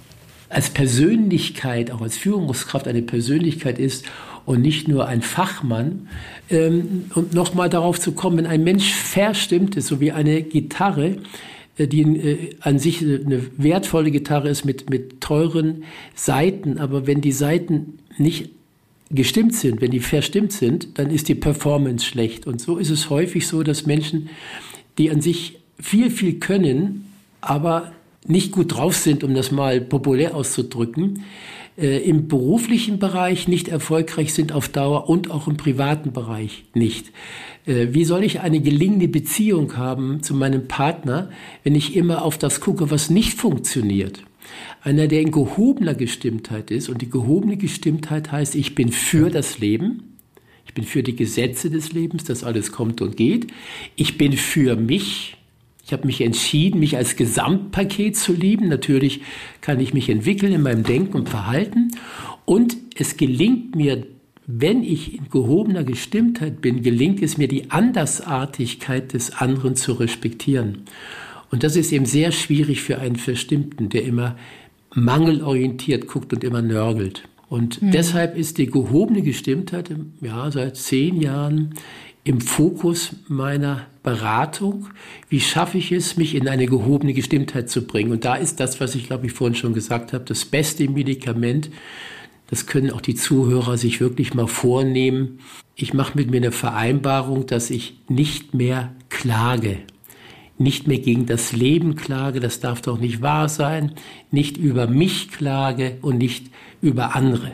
[0.49, 4.05] als Persönlichkeit, auch als Führungskraft eine Persönlichkeit ist
[4.45, 6.07] und nicht nur ein Fachmann.
[6.49, 11.17] Ähm, und nochmal darauf zu kommen, wenn ein Mensch verstimmt ist, so wie eine Gitarre,
[11.77, 15.83] äh, die äh, an sich eine wertvolle Gitarre ist mit, mit teuren
[16.15, 18.49] Saiten, aber wenn die Saiten nicht
[19.09, 22.47] gestimmt sind, wenn die verstimmt sind, dann ist die Performance schlecht.
[22.47, 24.29] Und so ist es häufig so, dass Menschen,
[24.97, 27.05] die an sich viel, viel können,
[27.41, 27.91] aber
[28.25, 31.23] nicht gut drauf sind, um das mal populär auszudrücken,
[31.77, 37.11] äh, im beruflichen Bereich nicht erfolgreich sind auf Dauer und auch im privaten Bereich nicht.
[37.65, 41.29] Äh, wie soll ich eine gelingende Beziehung haben zu meinem Partner,
[41.63, 44.23] wenn ich immer auf das gucke, was nicht funktioniert?
[44.81, 49.59] Einer, der in gehobener Gestimmtheit ist, und die gehobene Gestimmtheit heißt, ich bin für das
[49.59, 50.17] Leben,
[50.65, 53.47] ich bin für die Gesetze des Lebens, dass alles kommt und geht,
[53.95, 55.37] ich bin für mich,
[55.85, 58.69] ich habe mich entschieden, mich als Gesamtpaket zu lieben.
[58.69, 59.21] Natürlich
[59.59, 61.91] kann ich mich entwickeln in meinem Denken und Verhalten.
[62.45, 64.05] Und es gelingt mir,
[64.45, 70.83] wenn ich in gehobener Gestimmtheit bin, gelingt es mir, die Andersartigkeit des anderen zu respektieren.
[71.51, 74.37] Und das ist eben sehr schwierig für einen Verstimmten, der immer
[74.93, 77.23] mangelorientiert guckt und immer nörgelt.
[77.49, 77.91] Und mhm.
[77.91, 79.91] deshalb ist die gehobene Gestimmtheit
[80.21, 81.75] ja, seit zehn Jahren
[82.23, 84.87] im Fokus meiner Beratung.
[85.29, 88.11] Wie schaffe ich es, mich in eine gehobene Gestimmtheit zu bringen?
[88.11, 91.69] Und da ist das, was ich glaube ich vorhin schon gesagt habe, das beste Medikament.
[92.47, 95.39] Das können auch die Zuhörer sich wirklich mal vornehmen.
[95.75, 99.79] Ich mache mit mir eine Vereinbarung, dass ich nicht mehr klage.
[100.59, 103.93] Nicht mehr gegen das Leben klage, das darf doch nicht wahr sein.
[104.29, 107.51] Nicht über mich klage und nicht über andere.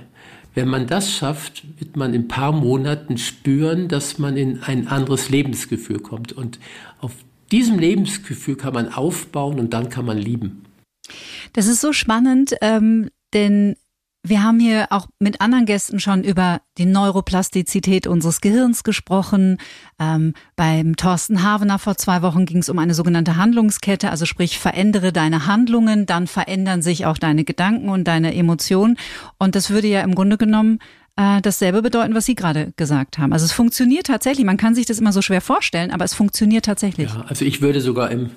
[0.56, 4.88] Wenn man das schafft, wird man in ein paar Monaten spüren, dass man in ein
[4.88, 6.34] anderes Lebensgefühl kommt.
[6.34, 6.60] Und
[7.00, 7.14] auf
[7.52, 10.64] diesem Lebensgefühl kann man aufbauen und dann kann man lieben.
[11.54, 13.76] Das ist so spannend, ähm, denn
[14.24, 19.58] wir haben hier auch mit anderen Gästen schon über die Neuroplastizität unseres Gehirns gesprochen.
[19.98, 24.60] Ähm, beim Thorsten Havener vor zwei Wochen ging es um eine sogenannte Handlungskette, also sprich
[24.60, 28.98] verändere deine Handlungen, dann verändern sich auch deine Gedanken und deine Emotionen.
[29.38, 30.80] Und das würde ja im Grunde genommen
[31.16, 33.32] äh, dasselbe bedeuten, was Sie gerade gesagt haben.
[33.32, 34.46] Also es funktioniert tatsächlich.
[34.46, 37.10] Man kann sich das immer so schwer vorstellen, aber es funktioniert tatsächlich.
[37.10, 38.32] Ja, also ich würde sogar im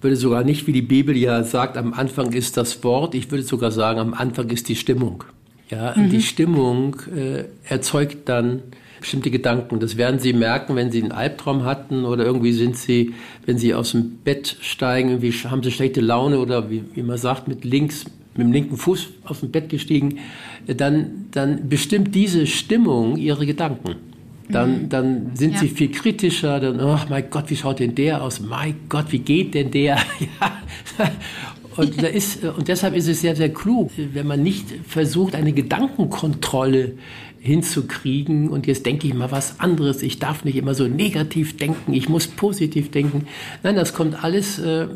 [0.00, 3.44] würde sogar nicht, wie die Bibel ja sagt, am Anfang ist das Wort, ich würde
[3.44, 5.24] sogar sagen, am Anfang ist die Stimmung.
[5.70, 6.10] Ja, mhm.
[6.10, 8.62] die Stimmung äh, erzeugt dann
[9.00, 9.80] bestimmte Gedanken.
[9.80, 13.14] Das werden Sie merken, wenn Sie einen Albtraum hatten oder irgendwie sind Sie,
[13.46, 17.18] wenn Sie aus dem Bett steigen, irgendwie haben Sie schlechte Laune oder wie, wie man
[17.18, 20.18] sagt, mit links, mit dem linken Fuß aus dem Bett gestiegen,
[20.66, 24.07] dann, dann bestimmt diese Stimmung Ihre Gedanken.
[24.50, 24.88] Dann, mhm.
[24.88, 25.58] dann sind ja.
[25.60, 28.40] sie viel kritischer, dann, oh mein Gott, wie schaut denn der aus?
[28.40, 29.96] Mein Gott, wie geht denn der?
[30.20, 31.10] ja.
[31.76, 35.52] Und, da ist, und deshalb ist es sehr, sehr klug, wenn man nicht versucht, eine
[35.52, 36.94] Gedankenkontrolle
[37.40, 41.92] hinzukriegen und jetzt denke ich mal was anderes, ich darf nicht immer so negativ denken,
[41.92, 43.26] ich muss positiv denken.
[43.62, 44.86] Nein, das kommt alles äh,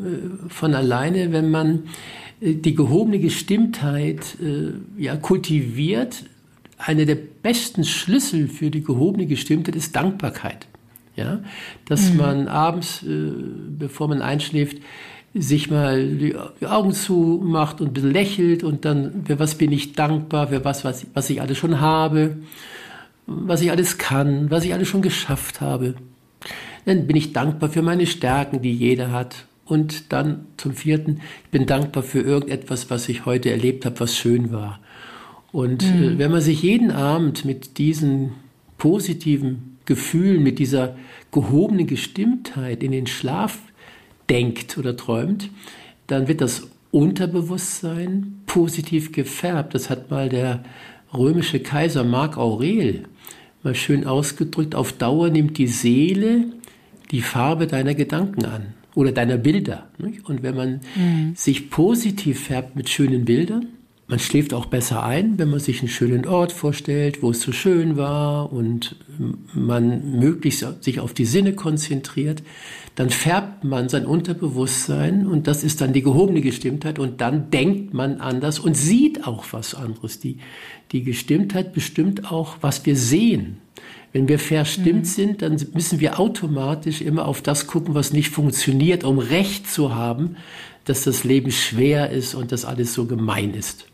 [0.48, 1.84] von alleine, wenn man
[2.40, 6.24] äh, die gehobene Gestimmtheit äh, ja, kultiviert.
[6.84, 10.66] Einer der besten Schlüssel für die gehobene Gestimmtheit ist Dankbarkeit.
[11.14, 11.40] Ja,
[11.84, 12.16] dass mhm.
[12.16, 13.30] man abends, äh,
[13.78, 14.78] bevor man einschläft,
[15.34, 16.34] sich mal die
[16.66, 21.30] Augen zumacht und lächelt und dann, für was bin ich dankbar, für was, was, was
[21.30, 22.38] ich alles schon habe,
[23.26, 25.94] was ich alles kann, was ich alles schon geschafft habe.
[26.84, 29.46] Dann bin ich dankbar für meine Stärken, die jeder hat.
[29.64, 34.16] Und dann zum vierten, ich bin dankbar für irgendetwas, was ich heute erlebt habe, was
[34.16, 34.80] schön war.
[35.52, 36.18] Und äh, mhm.
[36.18, 38.32] wenn man sich jeden Abend mit diesen
[38.78, 40.96] positiven Gefühlen, mit dieser
[41.30, 43.58] gehobenen Gestimmtheit in den Schlaf
[44.30, 45.50] denkt oder träumt,
[46.06, 49.74] dann wird das Unterbewusstsein positiv gefärbt.
[49.74, 50.64] Das hat mal der
[51.12, 53.04] römische Kaiser Mark Aurel
[53.62, 54.74] mal schön ausgedrückt.
[54.74, 56.46] Auf Dauer nimmt die Seele
[57.10, 59.88] die Farbe deiner Gedanken an oder deiner Bilder.
[60.24, 61.32] Und wenn man mhm.
[61.34, 63.68] sich positiv färbt mit schönen Bildern,
[64.12, 67.50] man schläft auch besser ein, wenn man sich einen schönen Ort vorstellt, wo es so
[67.50, 68.96] schön war und
[69.54, 72.42] man möglichst sich auf die Sinne konzentriert,
[72.94, 77.94] dann färbt man sein Unterbewusstsein und das ist dann die gehobene Gestimmtheit und dann denkt
[77.94, 80.20] man anders und sieht auch was anderes.
[80.20, 80.36] Die,
[80.92, 83.62] die Gestimmtheit bestimmt auch, was wir sehen.
[84.12, 85.04] Wenn wir verstimmt mhm.
[85.04, 89.94] sind, dann müssen wir automatisch immer auf das gucken, was nicht funktioniert, um Recht zu
[89.94, 90.36] haben,
[90.84, 93.86] dass das Leben schwer ist und dass alles so gemein ist.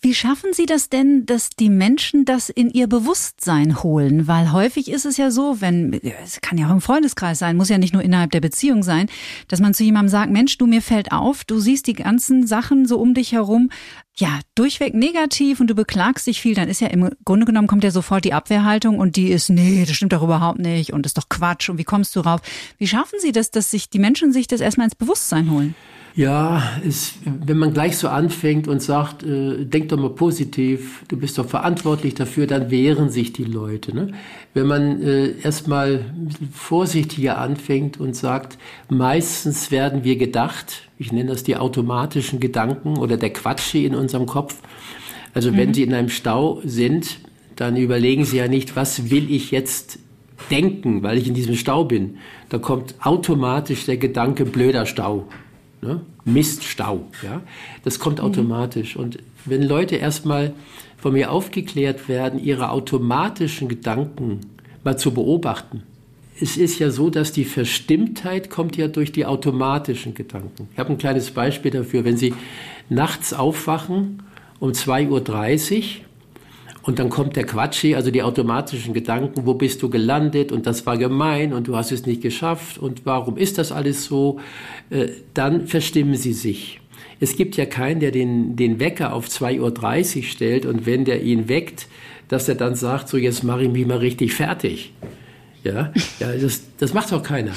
[0.00, 4.26] Wie schaffen Sie das denn, dass die Menschen das in ihr Bewusstsein holen?
[4.26, 5.92] Weil häufig ist es ja so, wenn,
[6.24, 9.08] es kann ja auch im Freundeskreis sein, muss ja nicht nur innerhalb der Beziehung sein,
[9.48, 12.86] dass man zu jemandem sagt, Mensch, du mir fällt auf, du siehst die ganzen Sachen
[12.86, 13.70] so um dich herum,
[14.18, 17.84] ja, durchweg negativ und du beklagst dich viel, dann ist ja im Grunde genommen kommt
[17.84, 21.18] ja sofort die Abwehrhaltung und die ist, nee, das stimmt doch überhaupt nicht und ist
[21.18, 22.40] doch Quatsch und wie kommst du rauf?
[22.78, 25.74] Wie schaffen Sie das, dass sich die Menschen sich das erstmal ins Bewusstsein holen?
[26.16, 31.18] Ja, es, wenn man gleich so anfängt und sagt, äh, denk doch mal positiv, du
[31.18, 33.94] bist doch verantwortlich dafür, dann wehren sich die Leute.
[33.94, 34.12] Ne?
[34.54, 36.06] Wenn man äh, erstmal
[36.54, 38.56] vorsichtiger anfängt und sagt,
[38.88, 44.24] meistens werden wir gedacht, ich nenne das die automatischen Gedanken oder der Quatschi in unserem
[44.24, 44.56] Kopf.
[45.34, 45.56] Also mhm.
[45.58, 47.18] wenn Sie in einem Stau sind,
[47.56, 49.98] dann überlegen Sie ja nicht, was will ich jetzt
[50.50, 52.16] denken, weil ich in diesem Stau bin.
[52.48, 55.28] Da kommt automatisch der Gedanke blöder Stau
[55.82, 56.00] ne?
[56.24, 57.06] Miststau.
[57.22, 57.42] Ja?
[57.84, 58.24] Das kommt mhm.
[58.24, 58.96] automatisch.
[58.96, 60.52] Und wenn Leute erstmal
[60.96, 64.40] von mir aufgeklärt werden, ihre automatischen Gedanken
[64.82, 65.82] mal zu beobachten.
[66.40, 70.68] Es ist ja so, dass die Verstimmtheit kommt ja durch die automatischen Gedanken.
[70.72, 72.04] Ich habe ein kleines Beispiel dafür.
[72.04, 72.34] Wenn Sie
[72.88, 74.22] nachts aufwachen
[74.58, 76.05] um 2.30 Uhr
[76.86, 80.86] und dann kommt der Quatschi, also die automatischen Gedanken, wo bist du gelandet und das
[80.86, 84.38] war gemein und du hast es nicht geschafft und warum ist das alles so?
[84.90, 86.80] Äh, dann verstimmen sie sich.
[87.18, 91.22] Es gibt ja keinen, der den, den Wecker auf 2.30 Uhr stellt und wenn der
[91.22, 91.88] ihn weckt,
[92.28, 94.92] dass er dann sagt, so jetzt mache ich mich mal richtig fertig.
[95.64, 97.52] Ja, ja das, das macht doch keiner.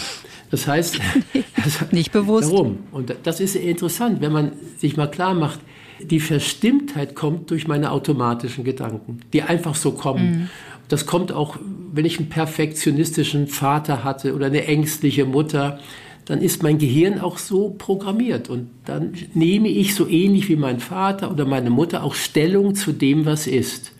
[0.50, 1.00] Das heißt,
[1.92, 2.52] nicht bewusst.
[2.52, 2.80] Warum?
[2.92, 5.60] Und das ist interessant, wenn man sich mal klar macht,
[6.02, 10.32] die Verstimmtheit kommt durch meine automatischen Gedanken, die einfach so kommen.
[10.32, 10.50] Mhm.
[10.88, 11.58] Das kommt auch,
[11.94, 15.80] wenn ich einen perfektionistischen Vater hatte oder eine ängstliche Mutter,
[16.26, 20.80] dann ist mein Gehirn auch so programmiert und dann nehme ich so ähnlich wie mein
[20.80, 23.94] Vater oder meine Mutter auch Stellung zu dem, was ist.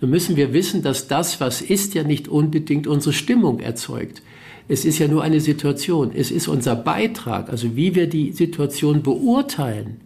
[0.00, 4.22] Nun müssen wir wissen, dass das, was ist, ja nicht unbedingt unsere Stimmung erzeugt.
[4.66, 6.12] Es ist ja nur eine Situation.
[6.14, 10.00] Es ist unser Beitrag, also wie wir die Situation beurteilen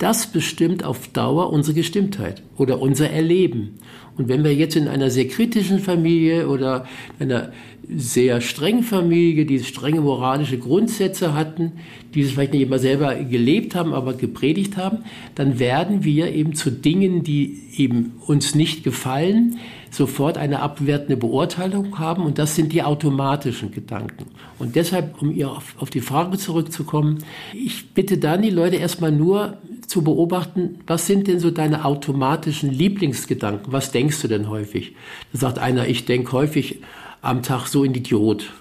[0.00, 3.78] das bestimmt auf Dauer unsere Gestimmtheit oder unser Erleben.
[4.16, 6.86] Und wenn wir jetzt in einer sehr kritischen Familie oder
[7.18, 7.52] einer
[7.96, 11.72] sehr strengen Familie, die strenge moralische Grundsätze hatten,
[12.14, 14.98] die es vielleicht nicht immer selber gelebt haben, aber gepredigt haben,
[15.34, 19.58] dann werden wir eben zu Dingen, die eben uns nicht gefallen,
[19.90, 24.26] sofort eine abwertende Beurteilung haben und das sind die automatischen Gedanken.
[24.58, 27.18] Und deshalb, um auf, auf die Frage zurückzukommen,
[27.52, 29.58] ich bitte dann die Leute erstmal nur
[29.90, 33.72] zu beobachten, was sind denn so deine automatischen Lieblingsgedanken?
[33.72, 34.94] Was denkst du denn häufig?
[35.32, 36.78] Da sagt einer, ich denke häufig
[37.22, 38.52] am Tag so ein Idiot.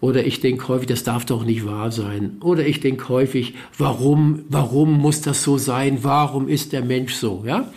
[0.00, 2.38] Oder ich denke häufig, das darf doch nicht wahr sein.
[2.40, 6.00] Oder ich denke häufig, warum, warum muss das so sein?
[6.02, 7.44] Warum ist der Mensch so?
[7.46, 7.72] Ja?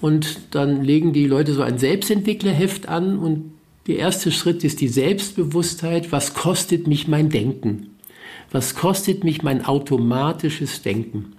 [0.00, 3.52] Und dann legen die Leute so ein Selbstentwicklerheft an und
[3.86, 6.10] der erste Schritt ist die Selbstbewusstheit.
[6.10, 7.98] Was kostet mich mein Denken?
[8.50, 11.34] Was kostet mich mein automatisches Denken?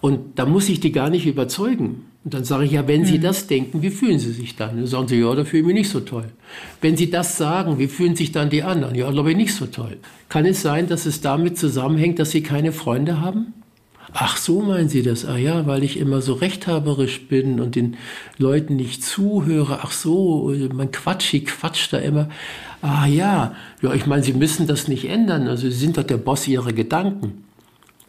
[0.00, 2.04] Und da muss ich die gar nicht überzeugen.
[2.26, 3.22] Und dann sage ich, ja, wenn Sie mhm.
[3.22, 4.76] das denken, wie fühlen Sie sich dann?
[4.76, 6.24] Dann sagen Sie, ja, da fühle ich mich nicht so toll.
[6.80, 8.96] Wenn Sie das sagen, wie fühlen sich dann die anderen?
[8.96, 9.98] Ja, glaube ich nicht so toll.
[10.28, 13.54] Kann es sein, dass es damit zusammenhängt, dass Sie keine Freunde haben?
[14.12, 15.24] Ach, so meinen Sie das?
[15.24, 17.96] Ah ja, weil ich immer so rechthaberisch bin und den
[18.38, 19.80] Leuten nicht zuhöre.
[19.82, 22.28] Ach so, mein Quatschi quatscht da immer.
[22.82, 25.46] Ah ja, ja, ich meine, Sie müssen das nicht ändern.
[25.46, 27.44] Also Sie sind doch der Boss Ihrer Gedanken.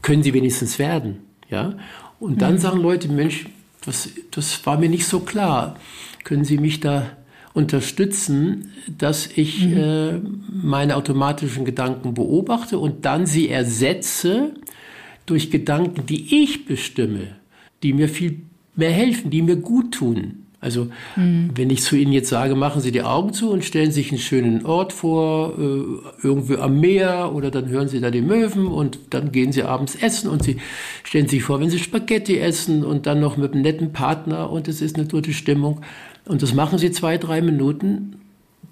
[0.02, 1.27] Können Sie wenigstens werden.
[1.50, 1.74] Ja?
[2.20, 2.60] Und dann mhm.
[2.60, 3.46] sagen Leute, Mensch,
[3.86, 5.78] das, das war mir nicht so klar.
[6.24, 7.06] Können Sie mich da
[7.54, 9.78] unterstützen, dass ich mhm.
[9.78, 10.20] äh,
[10.52, 14.54] meine automatischen Gedanken beobachte und dann sie ersetze
[15.26, 17.36] durch Gedanken, die ich bestimme,
[17.82, 18.42] die mir viel
[18.76, 20.47] mehr helfen, die mir gut tun.
[20.68, 21.52] Also mhm.
[21.56, 24.20] wenn ich zu Ihnen jetzt sage, machen Sie die Augen zu und stellen sich einen
[24.20, 29.00] schönen Ort vor, äh, irgendwo am Meer oder dann hören Sie da die Möwen und
[29.12, 30.58] dann gehen Sie abends essen und Sie
[31.06, 34.68] stellen sich vor, wenn Sie Spaghetti essen und dann noch mit einem netten Partner und
[34.68, 35.80] es ist eine gute Stimmung
[36.26, 38.18] und das machen Sie zwei, drei Minuten,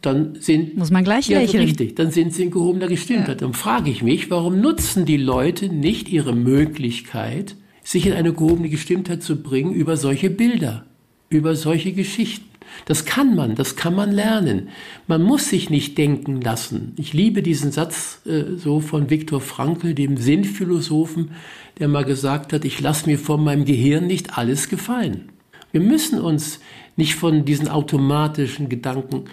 [0.02, 1.64] dann sind muss man gleich ja, lächeln.
[1.64, 3.40] richtig, dann sind Sie in gehobener Gestimmtheit.
[3.40, 3.48] Ja.
[3.48, 8.68] Dann frage ich mich, warum nutzen die Leute nicht ihre Möglichkeit, sich in eine gehobene
[8.68, 10.86] Gestimmtheit zu bringen über solche Bilder?
[11.30, 12.46] Über solche Geschichten.
[12.86, 14.70] Das kann man, das kann man lernen.
[15.08, 16.94] Man muss sich nicht denken lassen.
[16.98, 21.32] Ich liebe diesen Satz äh, so von Viktor Frankl, dem Sinnphilosophen,
[21.80, 25.30] der mal gesagt hat, ich lasse mir von meinem Gehirn nicht alles gefallen.
[25.72, 26.60] Wir müssen uns
[26.96, 29.26] nicht von diesen automatischen Gedanken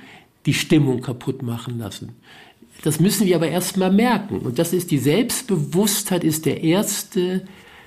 [0.47, 2.11] die Stimmung kaputt machen lassen.
[2.83, 4.41] Das müssen wir aber erst mal merken.
[4.41, 7.43] Und das ist die Selbstbewusstheit, ist der erste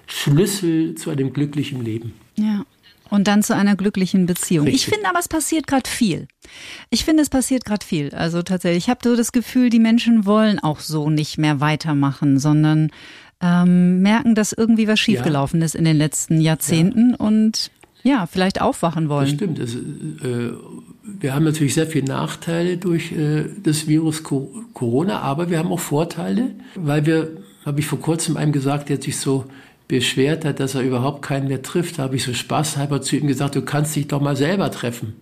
[0.08, 2.14] Schlüssel zu einem glücklichen Leben.
[2.36, 2.66] Ja.
[3.16, 4.66] Und dann zu einer glücklichen Beziehung.
[4.66, 4.88] Richtig.
[4.88, 6.28] Ich finde aber, es passiert gerade viel.
[6.90, 8.14] Ich finde, es passiert gerade viel.
[8.14, 12.40] Also tatsächlich, ich habe so das Gefühl, die Menschen wollen auch so nicht mehr weitermachen,
[12.40, 12.92] sondern
[13.42, 15.66] ähm, merken, dass irgendwie was schiefgelaufen ja.
[15.66, 17.16] ist in den letzten Jahrzehnten ja.
[17.26, 17.72] und
[18.04, 19.26] ja, vielleicht aufwachen wollen.
[19.26, 19.60] Das stimmt.
[19.62, 20.52] Also, äh,
[21.02, 25.80] wir haben natürlich sehr viele Nachteile durch äh, das Virus Corona, aber wir haben auch
[25.80, 27.32] Vorteile, weil wir,
[27.64, 29.46] habe ich vor kurzem einem gesagt, der hat sich so
[29.88, 33.56] beschwert hat, dass er überhaupt keinen mehr trifft, habe ich so spaßhalber zu ihm gesagt,
[33.56, 35.14] du kannst dich doch mal selber treffen.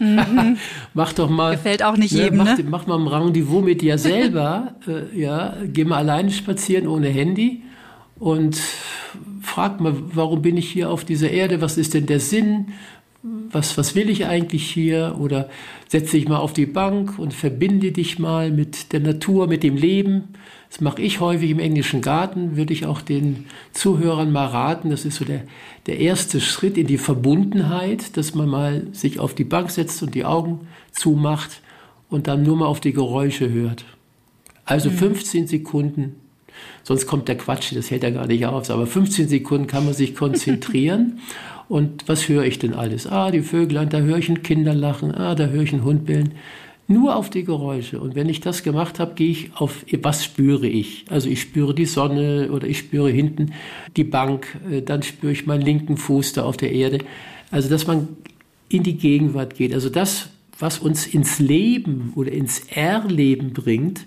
[0.00, 0.56] mhm.
[0.94, 1.52] mach doch mal.
[1.52, 2.64] Gefällt auch nicht ne, jedem, mach, ne?
[2.68, 4.74] Mach mal ein Rendezvous mit dir selber.
[4.88, 7.62] äh, ja, geh mal alleine spazieren ohne Handy
[8.18, 8.60] und
[9.40, 11.60] frag mal, warum bin ich hier auf dieser Erde?
[11.60, 12.68] Was ist denn der Sinn?
[13.22, 15.16] Was, was will ich eigentlich hier?
[15.20, 15.48] Oder
[15.86, 19.76] setz dich mal auf die Bank und verbinde dich mal mit der Natur, mit dem
[19.76, 20.34] Leben.
[20.72, 24.88] Das mache ich häufig im englischen Garten, würde ich auch den Zuhörern mal raten.
[24.88, 25.42] Das ist so der,
[25.84, 30.14] der erste Schritt in die Verbundenheit, dass man mal sich auf die Bank setzt und
[30.14, 31.60] die Augen zumacht
[32.08, 33.84] und dann nur mal auf die Geräusche hört.
[34.64, 34.94] Also mhm.
[34.94, 36.14] 15 Sekunden,
[36.84, 39.92] sonst kommt der Quatsch, das hält er gar nicht auf, aber 15 Sekunden kann man
[39.92, 41.20] sich konzentrieren.
[41.68, 43.06] und was höre ich denn alles?
[43.06, 46.32] Ah, die Vögel, da höre ich ein Kinderlachen, ah, da höre ich einen Hund bellen.
[46.88, 48.00] Nur auf die Geräusche.
[48.00, 51.04] Und wenn ich das gemacht habe, gehe ich auf, was spüre ich?
[51.08, 53.52] Also ich spüre die Sonne oder ich spüre hinten
[53.96, 56.98] die Bank, äh, dann spüre ich meinen linken Fuß da auf der Erde.
[57.50, 58.08] Also dass man
[58.68, 59.74] in die Gegenwart geht.
[59.74, 64.04] Also das, was uns ins Leben oder ins Erleben bringt,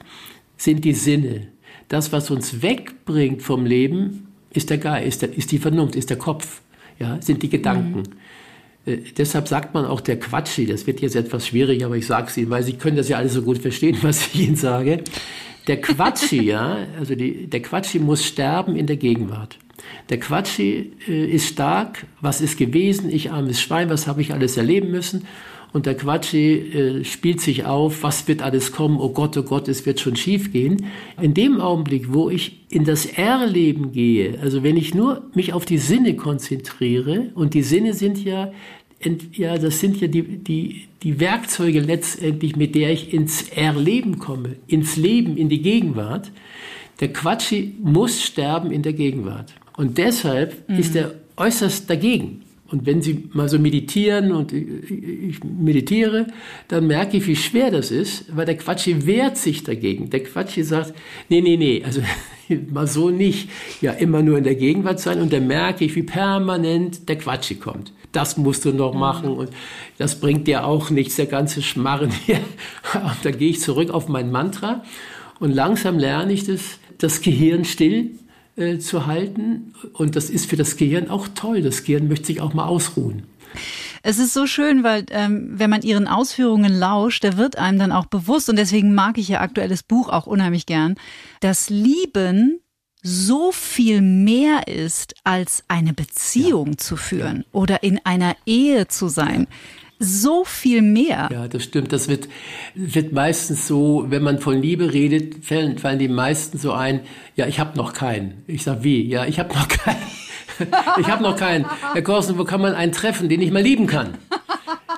[0.57, 1.47] sind die Sinne.
[1.87, 6.61] Das, was uns wegbringt vom Leben, ist der Geist, ist die Vernunft, ist der Kopf,
[6.97, 7.99] ja, sind die Gedanken.
[7.99, 8.24] Mhm.
[8.85, 12.27] Äh, deshalb sagt man auch der Quatschi, das wird jetzt etwas schwierig, aber ich sage
[12.27, 15.03] es Ihnen, weil Sie können das ja alles so gut verstehen, was ich Ihnen sage.
[15.67, 19.57] Der Quatschi, ja, also die, der Quatschi muss sterben in der Gegenwart.
[20.09, 24.57] Der Quatschi äh, ist stark, was ist gewesen, ich armes Schwein, was habe ich alles
[24.57, 25.27] erleben müssen.
[25.75, 29.67] Und der Quatschi äh, spielt sich auf, was wird alles kommen, oh Gott, oh Gott,
[29.67, 30.85] es wird schon schief gehen.
[31.21, 35.65] In dem Augenblick, wo ich in das Erleben gehe, also wenn ich nur mich auf
[35.65, 38.53] die Sinne konzentriere, und die Sinne sind ja,
[39.33, 44.55] ja das sind ja die, die, die Werkzeuge letztendlich, mit der ich ins Erleben komme,
[44.67, 46.31] ins Leben, in die Gegenwart.
[47.01, 49.53] Der Quatschi muss sterben in der Gegenwart.
[49.75, 50.77] Und deshalb mhm.
[50.77, 52.44] ist er äußerst dagegen.
[52.71, 56.27] Und wenn Sie mal so meditieren und ich meditiere,
[56.67, 60.09] dann merke ich, wie schwer das ist, weil der Quatschi wehrt sich dagegen.
[60.09, 60.93] Der Quatschi sagt,
[61.29, 62.01] nee, nee, nee, also
[62.71, 63.49] mal so nicht.
[63.81, 67.55] Ja, immer nur in der Gegenwart sein und dann merke ich, wie permanent der Quatschi
[67.55, 67.93] kommt.
[68.11, 69.49] Das musst du noch machen und
[69.99, 72.39] das bringt dir auch nichts, der ganze Schmarren hier.
[72.95, 74.83] Und da gehe ich zurück auf mein Mantra
[75.39, 78.11] und langsam lerne ich das, das Gehirn still
[78.55, 79.73] äh, zu halten.
[79.93, 81.61] Und das ist für das Gehirn auch toll.
[81.61, 83.23] Das Gehirn möchte sich auch mal ausruhen.
[84.03, 87.91] Es ist so schön, weil ähm, wenn man ihren Ausführungen lauscht, da wird einem dann
[87.91, 90.95] auch bewusst, und deswegen mag ich ihr aktuelles Buch auch unheimlich gern,
[91.39, 92.59] dass Lieben
[93.01, 96.77] so viel mehr ist, als eine Beziehung ja.
[96.77, 97.43] zu führen ja.
[97.51, 99.47] oder in einer Ehe zu sein.
[99.49, 99.57] Ja
[99.99, 101.29] so viel mehr.
[101.31, 101.93] Ja, das stimmt.
[101.93, 102.27] Das wird,
[102.73, 107.01] wird meistens so, wenn man von Liebe redet, fallen, fallen die meisten so ein,
[107.35, 108.43] ja, ich habe noch keinen.
[108.47, 109.03] Ich sag wie?
[109.03, 110.01] Ja, ich habe noch keinen.
[110.99, 111.65] ich habe noch keinen.
[111.93, 114.17] Herr Korsen, wo kann man einen treffen, den ich mal lieben kann?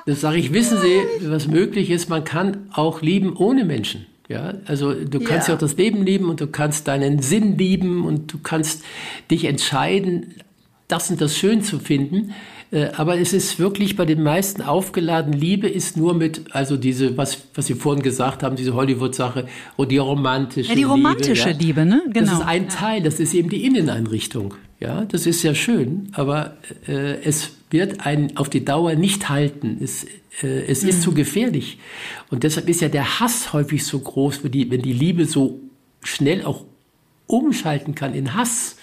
[0.06, 4.06] Das sage ich, wissen Sie, was möglich ist, man kann auch lieben ohne Menschen.
[4.28, 5.52] Ja, also du kannst ja.
[5.52, 8.84] ja auch das Leben lieben und du kannst deinen Sinn lieben und du kannst
[9.30, 10.34] dich entscheiden,
[10.86, 12.34] das und das schön zu finden.
[12.70, 15.32] Äh, aber es ist wirklich bei den meisten aufgeladen.
[15.32, 19.46] Liebe ist nur mit, also diese, was, was Sie vorhin gesagt haben, diese Hollywood-Sache
[19.76, 20.80] und die romantische Liebe.
[20.80, 22.02] Ja, die romantische Liebe, Liebe ne?
[22.12, 22.30] Genau.
[22.30, 24.54] Das ist ein Teil, das ist eben die Inneneinrichtung.
[24.80, 26.56] Ja, das ist ja schön, aber
[26.86, 29.78] äh, es wird einen auf die Dauer nicht halten.
[29.82, 30.04] Es,
[30.42, 31.02] äh, es ist mhm.
[31.02, 31.78] zu gefährlich.
[32.30, 35.58] Und deshalb ist ja der Hass häufig so groß, wenn die, wenn die Liebe so
[36.02, 36.64] schnell auch
[37.26, 38.76] umschalten kann in Hass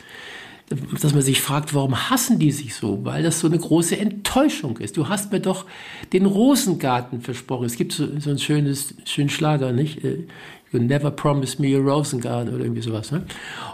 [0.69, 3.05] dass man sich fragt, warum hassen die sich so?
[3.05, 4.97] Weil das so eine große Enttäuschung ist.
[4.97, 5.65] Du hast mir doch
[6.11, 7.65] den Rosengarten versprochen.
[7.65, 10.03] Es gibt so, so ein schönes, schönen Schlager, nicht?
[10.03, 10.25] Äh,
[10.71, 13.11] you never promised me a Rosengarten oder irgendwie sowas.
[13.11, 13.25] Ne?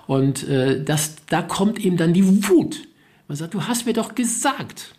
[0.08, 2.88] Und äh, das, da kommt eben dann die Wut.
[3.28, 4.94] Man sagt, du hast mir doch gesagt.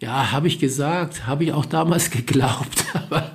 [0.00, 3.32] Ja, habe ich gesagt, habe ich auch damals geglaubt, aber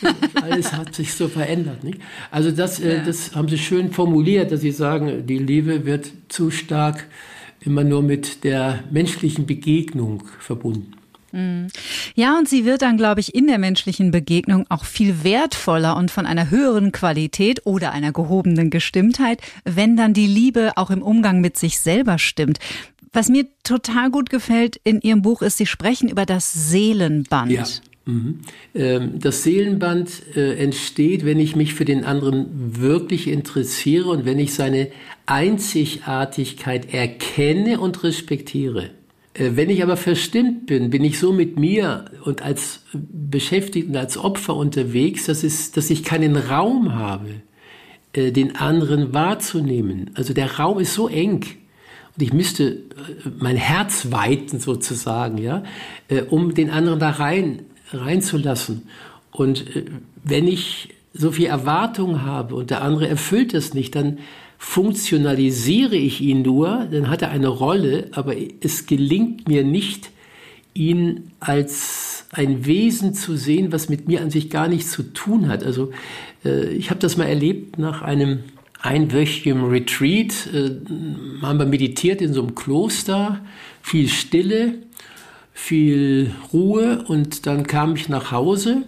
[0.42, 1.84] alles hat sich so verändert.
[1.84, 2.00] Nicht?
[2.30, 6.50] Also das, äh, das haben Sie schön formuliert, dass Sie sagen, die Liebe wird zu
[6.50, 7.06] stark
[7.60, 10.92] immer nur mit der menschlichen Begegnung verbunden.
[11.32, 11.68] Mhm.
[12.14, 16.10] Ja, und sie wird dann, glaube ich, in der menschlichen Begegnung auch viel wertvoller und
[16.10, 21.40] von einer höheren Qualität oder einer gehobenen Gestimmtheit, wenn dann die Liebe auch im Umgang
[21.40, 22.58] mit sich selber stimmt.
[23.12, 27.50] Was mir total gut gefällt in Ihrem Buch ist, Sie sprechen über das Seelenband.
[27.50, 27.64] Ja.
[28.06, 28.38] Mhm.
[28.74, 32.46] Ähm, das Seelenband äh, entsteht, wenn ich mich für den anderen
[32.80, 34.88] wirklich interessiere und wenn ich seine
[35.26, 38.90] Einzigartigkeit erkenne und respektiere.
[39.34, 44.16] Äh, wenn ich aber verstimmt bin, bin ich so mit mir und als Beschäftigten, als
[44.16, 47.42] Opfer unterwegs, dass, es, dass ich keinen Raum habe,
[48.12, 50.12] äh, den anderen wahrzunehmen.
[50.14, 51.44] Also der Raum ist so eng
[52.16, 52.84] und ich müsste
[53.40, 55.64] mein Herz weiten sozusagen, ja,
[56.30, 58.88] um den anderen da rein reinzulassen.
[59.32, 59.84] Und äh,
[60.24, 64.18] wenn ich so viel Erwartung habe und der andere erfüllt das nicht, dann
[64.58, 70.10] funktionalisiere ich ihn nur, dann hat er eine Rolle, aber es gelingt mir nicht,
[70.74, 75.48] ihn als ein Wesen zu sehen, was mit mir an sich gar nichts zu tun
[75.48, 75.64] hat.
[75.64, 75.92] Also
[76.44, 78.40] äh, ich habe das mal erlebt nach einem
[78.82, 80.70] einwöchigen Retreat, äh,
[81.42, 83.40] haben wir meditiert in so einem Kloster,
[83.82, 84.74] viel Stille
[85.58, 88.84] viel Ruhe und dann kam ich nach Hause.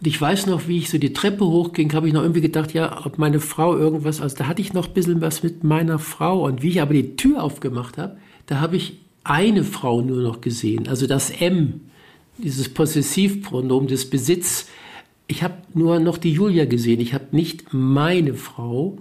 [0.00, 2.74] Und ich weiß noch, wie ich so die Treppe hochging, habe ich noch irgendwie gedacht,
[2.74, 6.00] ja, ob meine Frau irgendwas, also da hatte ich noch ein bisschen was mit meiner
[6.00, 6.44] Frau.
[6.46, 10.40] Und wie ich aber die Tür aufgemacht habe, da habe ich eine Frau nur noch
[10.40, 11.82] gesehen, also das M,
[12.38, 14.66] dieses Possessivpronomen des Besitz.
[15.28, 18.98] Ich habe nur noch die Julia gesehen, ich habe nicht meine Frau.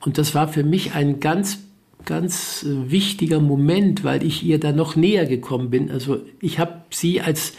[0.00, 1.60] Und das war für mich ein ganz
[2.04, 5.90] ganz äh, wichtiger Moment, weil ich ihr da noch näher gekommen bin.
[5.90, 7.54] Also ich habe sie als,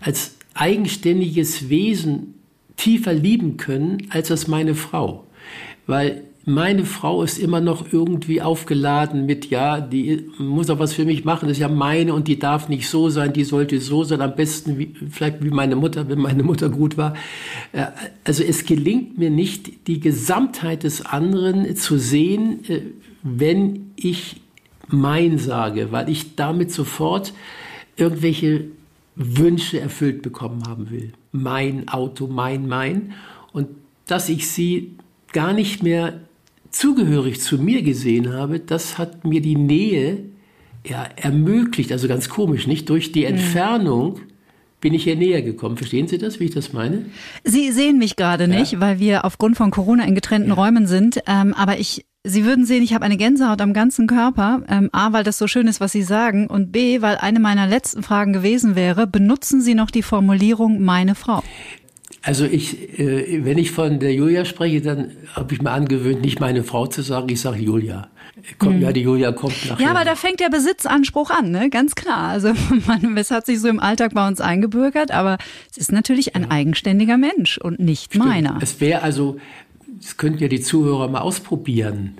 [0.00, 2.34] als eigenständiges Wesen
[2.76, 5.24] tiefer lieben können, als das meine Frau.
[5.86, 11.04] Weil meine Frau ist immer noch irgendwie aufgeladen mit, ja, die muss auch was für
[11.04, 14.04] mich machen, das ist ja meine und die darf nicht so sein, die sollte so
[14.04, 17.14] sein, am besten wie, vielleicht wie meine Mutter, wenn meine Mutter gut war.
[17.72, 17.86] Äh,
[18.24, 22.80] also es gelingt mir nicht, die Gesamtheit des anderen zu sehen, äh,
[23.22, 24.42] wenn ich
[24.88, 27.32] mein sage, weil ich damit sofort
[27.96, 28.66] irgendwelche
[29.16, 31.12] Wünsche erfüllt bekommen haben will.
[31.32, 33.12] Mein Auto, mein, mein.
[33.52, 33.68] Und
[34.06, 34.96] dass ich sie
[35.32, 36.20] gar nicht mehr
[36.74, 40.24] zugehörig zu mir gesehen habe, das hat mir die Nähe
[40.86, 41.92] ja, ermöglicht.
[41.92, 42.88] Also ganz komisch, nicht?
[42.88, 43.34] Durch die mhm.
[43.34, 44.20] Entfernung
[44.80, 45.76] bin ich ihr näher gekommen.
[45.76, 47.06] Verstehen Sie das, wie ich das meine?
[47.42, 48.80] Sie sehen mich gerade nicht, ja.
[48.80, 50.54] weil wir aufgrund von Corona in getrennten ja.
[50.54, 51.20] Räumen sind.
[51.26, 54.62] Ähm, aber ich Sie würden sehen, ich habe eine Gänsehaut am ganzen Körper.
[54.68, 56.46] Ähm, A, weil das so schön ist, was Sie sagen.
[56.46, 61.14] Und B, weil eine meiner letzten Fragen gewesen wäre, benutzen Sie noch die Formulierung meine
[61.14, 61.42] Frau?
[62.24, 66.40] Also ich, äh, wenn ich von der Julia spreche, dann habe ich mir angewöhnt, nicht
[66.40, 68.08] meine Frau zu sagen, ich sage Julia.
[68.58, 68.82] Kommt, mhm.
[68.82, 69.84] Ja, die Julia kommt nachher.
[69.84, 71.68] Ja, aber da fängt der Besitzanspruch an, ne?
[71.68, 72.30] ganz klar.
[72.30, 72.52] Also
[72.86, 75.36] man, es hat sich so im Alltag bei uns eingebürgert, aber
[75.70, 76.50] es ist natürlich ein ja.
[76.50, 78.24] eigenständiger Mensch und nicht Stimmt.
[78.24, 78.58] meiner.
[78.62, 79.36] Es wäre also,
[80.00, 82.14] das könnten ja die Zuhörer mal ausprobieren.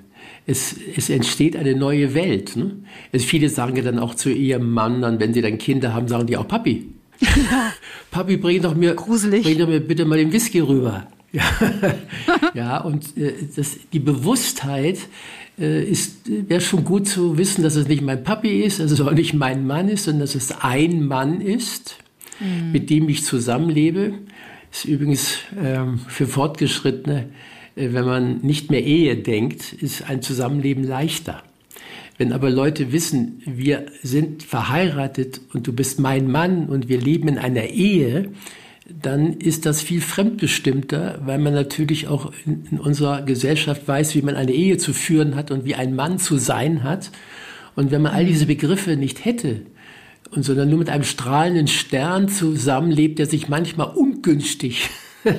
[0.45, 2.55] Es, es entsteht eine neue Welt.
[2.55, 2.75] Ne?
[3.11, 6.07] Es, viele sagen ja dann auch zu ihrem Mann, dann, wenn sie dann Kinder haben,
[6.07, 6.93] sagen die auch Papi.
[7.19, 7.73] Ja.
[8.11, 9.43] Papi, bring doch, mir, Gruselig.
[9.43, 11.07] bring doch mir bitte mal den Whisky rüber.
[11.35, 11.43] Ja,
[12.53, 14.99] ja und äh, das, die Bewusstheit
[15.59, 19.01] äh, ist, wäre schon gut zu wissen, dass es nicht mein Papi ist, dass es
[19.01, 21.97] auch nicht mein Mann ist, sondern dass es ein Mann ist,
[22.39, 22.71] mhm.
[22.71, 24.13] mit dem ich zusammenlebe.
[24.71, 27.27] Ist übrigens ähm, für Fortgeschrittene
[27.75, 31.43] äh, wenn man nicht mehr Ehe denkt, ist ein Zusammenleben leichter.
[32.17, 37.27] Wenn aber Leute wissen, wir sind verheiratet und du bist mein Mann und wir leben
[37.27, 38.29] in einer Ehe,
[38.87, 44.21] dann ist das viel fremdbestimmter, weil man natürlich auch in, in, unserer Gesellschaft weiß, wie
[44.21, 47.11] man eine Ehe zu führen hat und wie ein Mann zu sein hat.
[47.75, 49.61] Und wenn man all diese Begriffe nicht hätte,
[50.31, 54.89] und sondern nur mit einem strahlenden Stern zusammenlebt, der sich manchmal ungünstig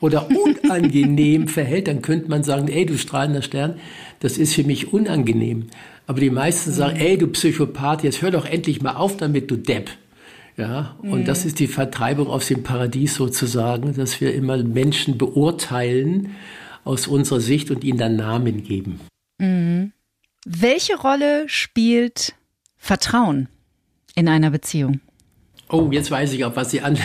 [0.00, 3.76] oder unangenehm verhält, dann könnte man sagen, ey, du strahlender Stern,
[4.20, 5.66] das ist für mich unangenehm.
[6.12, 9.56] Aber die meisten sagen, ey, du Psychopath, jetzt hör doch endlich mal auf damit, du
[9.56, 9.88] Depp.
[10.58, 11.24] Ja, und mhm.
[11.24, 16.36] das ist die Vertreibung aus dem Paradies sozusagen, dass wir immer Menschen beurteilen
[16.84, 19.00] aus unserer Sicht und ihnen dann Namen geben.
[19.38, 19.92] Mhm.
[20.44, 22.34] Welche Rolle spielt
[22.76, 23.48] Vertrauen
[24.14, 25.00] in einer Beziehung?
[25.70, 26.98] Oh, jetzt weiß ich auch, was Sie an.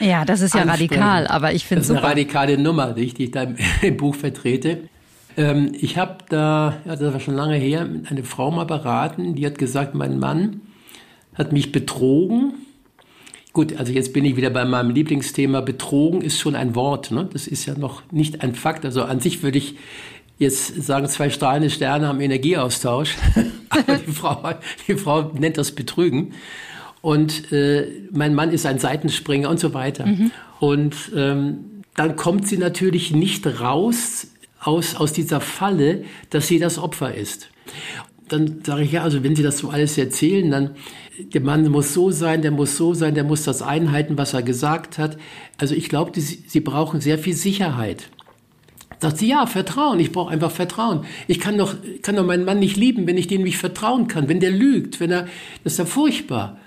[0.00, 1.86] ja, das ist ja radikal, aber ich finde es.
[1.86, 3.46] Das ist eine radikale Nummer, die ich, die ich da
[3.82, 4.88] im Buch vertrete.
[5.36, 9.46] Ähm, ich habe da, ja, das war schon lange her, eine Frau mal beraten, die
[9.46, 10.60] hat gesagt, mein Mann
[11.34, 12.54] hat mich betrogen.
[13.52, 15.60] Gut, also jetzt bin ich wieder bei meinem Lieblingsthema.
[15.60, 17.10] Betrogen ist schon ein Wort.
[17.10, 17.28] Ne?
[17.32, 18.84] Das ist ja noch nicht ein Fakt.
[18.84, 19.76] Also an sich würde ich
[20.38, 23.16] jetzt sagen, zwei strahlende Sterne haben Energieaustausch.
[23.68, 24.54] Aber die Frau,
[24.88, 26.32] die Frau nennt das Betrügen
[27.02, 30.06] und äh, mein Mann ist ein Seitenspringer und so weiter.
[30.06, 30.30] Mhm.
[30.60, 34.28] Und ähm, dann kommt sie natürlich nicht raus
[34.62, 37.50] aus, aus dieser Falle, dass sie das Opfer ist.
[38.28, 40.70] Dann sage ich, ja, also wenn Sie das so alles erzählen, dann
[41.18, 44.42] der Mann muss so sein, der muss so sein, der muss das einhalten, was er
[44.42, 45.18] gesagt hat.
[45.58, 48.08] Also ich glaube, sie brauchen sehr viel Sicherheit.
[49.00, 50.00] Sagt sie, ja, Vertrauen.
[50.00, 51.04] Ich brauche einfach Vertrauen.
[51.26, 54.28] Ich kann doch, kann doch meinen Mann nicht lieben, wenn ich dem nicht vertrauen kann.
[54.28, 55.26] Wenn der lügt, wenn er,
[55.64, 56.58] das ist ja furchtbar.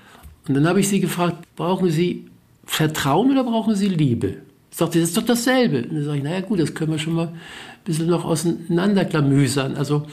[0.47, 2.27] Und dann habe ich sie gefragt, brauchen Sie
[2.65, 4.44] Vertrauen oder brauchen Sie Liebe?
[4.75, 5.83] Sagt sie, das ist doch dasselbe.
[5.83, 7.39] Und dann sage ich, naja gut, das können wir schon mal ein
[7.85, 9.77] bisschen noch auseinanderklamüsern.
[9.77, 10.05] Also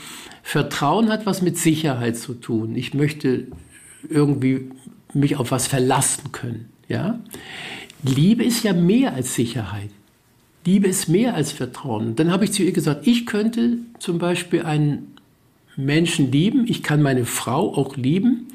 [0.44, 2.76] Vertrauen hat was mit Sicherheit zu tun.
[2.76, 3.48] Ich möchte
[4.08, 4.70] irgendwie
[5.14, 6.68] mich auf was verlassen können.
[6.86, 7.18] Ja?
[8.04, 9.90] Liebe ist ja mehr als Sicherheit.
[10.64, 12.06] Liebe ist mehr als Vertrauen.
[12.06, 15.16] Und dann habe ich zu ihr gesagt, ich könnte zum Beispiel einen
[15.74, 18.46] Menschen lieben, ich kann meine Frau auch lieben,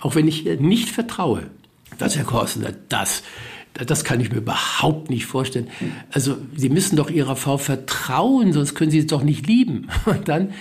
[0.00, 1.44] auch wenn ich ihr nicht vertraue.
[1.96, 3.22] Das, Herr Korsen, das,
[3.74, 5.68] das kann ich mir überhaupt nicht vorstellen.
[6.10, 9.88] Also, Sie müssen doch Ihrer Frau vertrauen, sonst können Sie sie doch nicht lieben.
[10.06, 10.52] Und dann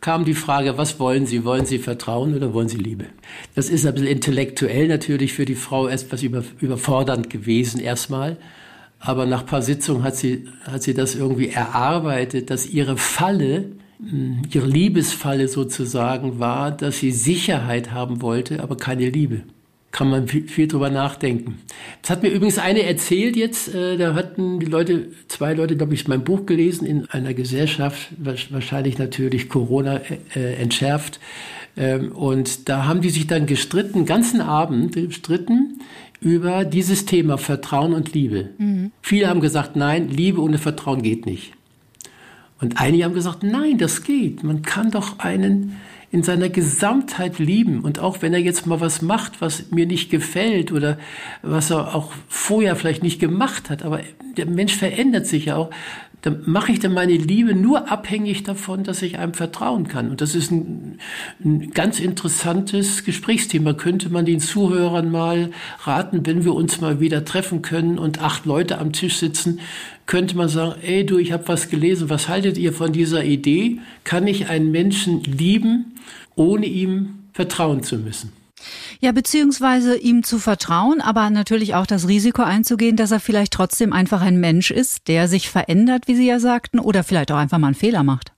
[0.00, 1.44] kam die Frage, was wollen Sie?
[1.44, 3.06] Wollen Sie Vertrauen oder wollen Sie Liebe?
[3.54, 8.36] Das ist ein bisschen intellektuell natürlich für die Frau etwas über, überfordernd gewesen erstmal.
[9.00, 13.72] Aber nach ein paar Sitzungen hat sie, hat sie das irgendwie erarbeitet, dass ihre Falle
[14.52, 19.42] ihre Liebesfalle sozusagen war, dass sie Sicherheit haben wollte, aber keine Liebe.
[19.90, 21.60] Kann man viel, viel drüber nachdenken.
[22.02, 25.94] Das hat mir übrigens eine erzählt jetzt, äh, da hatten die Leute, zwei Leute, glaube
[25.94, 30.00] ich, mein Buch gelesen in einer Gesellschaft, wahrscheinlich natürlich Corona
[30.34, 31.20] äh, entschärft.
[31.76, 35.80] Ähm, und da haben die sich dann gestritten, ganzen Abend gestritten
[36.20, 38.50] über dieses Thema Vertrauen und Liebe.
[38.58, 38.92] Mhm.
[39.02, 41.52] Viele haben gesagt, nein, Liebe ohne Vertrauen geht nicht.
[42.60, 44.42] Und einige haben gesagt, nein, das geht.
[44.42, 45.76] Man kann doch einen
[46.10, 47.80] in seiner Gesamtheit lieben.
[47.80, 50.98] Und auch wenn er jetzt mal was macht, was mir nicht gefällt oder
[51.42, 54.00] was er auch vorher vielleicht nicht gemacht hat, aber
[54.36, 55.70] der Mensch verändert sich ja auch,
[56.22, 60.10] dann mache ich dann meine Liebe nur abhängig davon, dass ich einem vertrauen kann.
[60.10, 60.98] Und das ist ein,
[61.44, 63.72] ein, ganz interessantes Gesprächsthema.
[63.72, 65.50] Könnte man den Zuhörern mal
[65.82, 69.60] raten, wenn wir uns mal wieder treffen können und acht Leute am Tisch sitzen,
[70.08, 73.78] könnte man sagen, ey du, ich habe was gelesen, was haltet ihr von dieser Idee?
[74.04, 75.94] Kann ich einen Menschen lieben,
[76.34, 78.32] ohne ihm vertrauen zu müssen?
[79.00, 83.92] Ja, beziehungsweise ihm zu vertrauen, aber natürlich auch das Risiko einzugehen, dass er vielleicht trotzdem
[83.92, 87.58] einfach ein Mensch ist, der sich verändert, wie Sie ja sagten, oder vielleicht auch einfach
[87.58, 88.32] mal einen Fehler macht.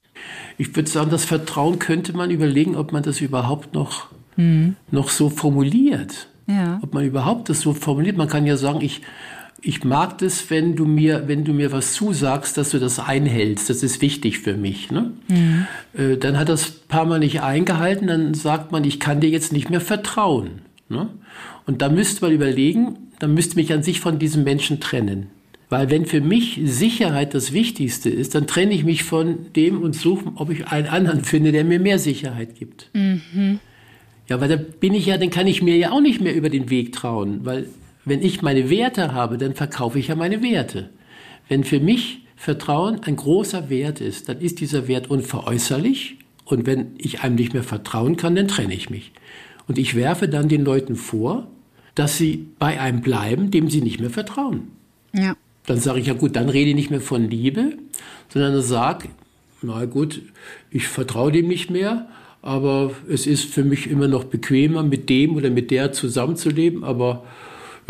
[0.58, 4.74] Ich würde sagen, das Vertrauen könnte man überlegen, ob man das überhaupt noch, mhm.
[4.90, 6.28] noch so formuliert.
[6.48, 6.80] Ja.
[6.82, 8.16] Ob man überhaupt das so formuliert.
[8.16, 9.02] Man kann ja sagen, ich,
[9.62, 13.70] ich mag das, wenn du mir, wenn du mir was zusagst, dass du das einhältst.
[13.70, 14.90] Das ist wichtig für mich.
[14.90, 15.12] Ne?
[15.28, 15.66] Mhm.
[15.96, 19.30] Äh, dann hat das ein paar Mal nicht eingehalten, dann sagt man, ich kann dir
[19.30, 20.62] jetzt nicht mehr vertrauen.
[20.88, 21.08] Ne?
[21.66, 25.26] Und da müsste man überlegen, dann müsste mich an sich von diesem Menschen trennen.
[25.68, 29.94] Weil wenn für mich Sicherheit das Wichtigste ist, dann trenne ich mich von dem und
[29.94, 32.90] suche, ob ich einen anderen finde, der mir mehr Sicherheit gibt.
[32.92, 33.60] Mhm.
[34.28, 36.50] Ja, weil da bin ich ja, dann kann ich mir ja auch nicht mehr über
[36.50, 37.66] den Weg trauen, weil
[38.04, 40.90] wenn ich meine Werte habe, dann verkaufe ich ja meine Werte.
[41.48, 46.92] Wenn für mich Vertrauen ein großer Wert ist, dann ist dieser Wert unveräußerlich und wenn
[46.96, 49.12] ich einem nicht mehr vertrauen kann, dann trenne ich mich.
[49.68, 51.48] Und ich werfe dann den Leuten vor,
[51.94, 54.68] dass sie bei einem bleiben, dem sie nicht mehr vertrauen.
[55.12, 55.36] Ja.
[55.66, 57.74] Dann sage ich, ja gut, dann rede ich nicht mehr von Liebe,
[58.30, 59.08] sondern sage,
[59.62, 60.22] na gut,
[60.70, 62.08] ich vertraue dem nicht mehr,
[62.42, 67.24] aber es ist für mich immer noch bequemer, mit dem oder mit der zusammenzuleben, aber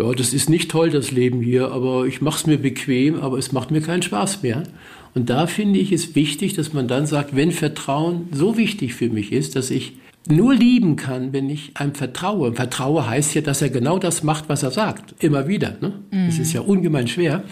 [0.01, 3.39] ja, das ist nicht toll, das Leben hier, aber ich mache es mir bequem, aber
[3.39, 4.63] es macht mir keinen Spaß mehr.
[5.15, 9.09] Und da finde ich es wichtig, dass man dann sagt, wenn Vertrauen so wichtig für
[9.09, 9.95] mich ist, dass ich
[10.29, 12.53] nur lieben kann, wenn ich einem vertraue.
[12.53, 15.23] Vertraue heißt ja, dass er genau das macht, was er sagt.
[15.23, 15.77] Immer wieder.
[15.81, 15.95] Ne?
[16.11, 16.27] Mhm.
[16.27, 17.43] Das ist ja ungemein schwer.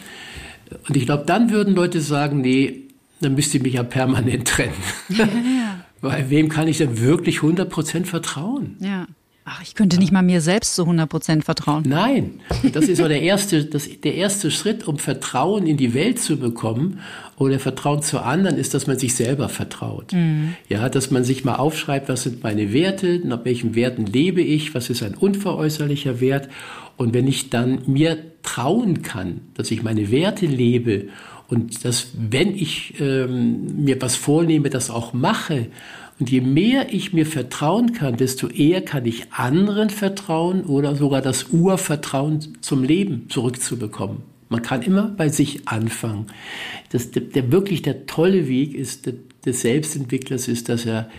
[0.88, 2.88] Und ich glaube, dann würden Leute sagen, nee,
[3.20, 4.74] dann müsst ihr mich ja permanent trennen.
[5.08, 5.84] Ja, ja.
[6.00, 8.76] Weil wem kann ich denn wirklich 100% vertrauen?
[8.80, 9.06] Ja.
[9.50, 11.82] Ach, ich könnte nicht mal mir selbst zu 100 Prozent vertrauen.
[11.86, 12.40] Nein,
[12.74, 16.36] das ist so der erste, das, der erste Schritt, um Vertrauen in die Welt zu
[16.36, 17.00] bekommen
[17.38, 20.12] oder Vertrauen zu anderen, ist, dass man sich selber vertraut.
[20.12, 20.54] Mhm.
[20.68, 24.74] Ja, dass man sich mal aufschreibt, was sind meine Werte, nach welchen Werten lebe ich,
[24.74, 26.50] was ist ein unveräußerlicher Wert.
[26.98, 31.08] Und wenn ich dann mir trauen kann, dass ich meine Werte lebe
[31.48, 35.68] und dass, wenn ich ähm, mir was vornehme, das auch mache
[36.18, 41.22] und je mehr ich mir vertrauen kann, desto eher kann ich anderen vertrauen oder sogar
[41.22, 44.22] das Urvertrauen zum Leben zurückzubekommen.
[44.48, 46.26] Man kann immer bei sich anfangen.
[46.90, 49.14] Das, der, der wirklich der tolle Weg ist, der,
[49.44, 51.10] des Selbstentwicklers ist, dass er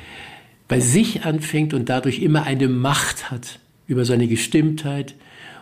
[0.67, 5.15] bei sich anfängt und dadurch immer eine Macht hat über seine Gestimmtheit.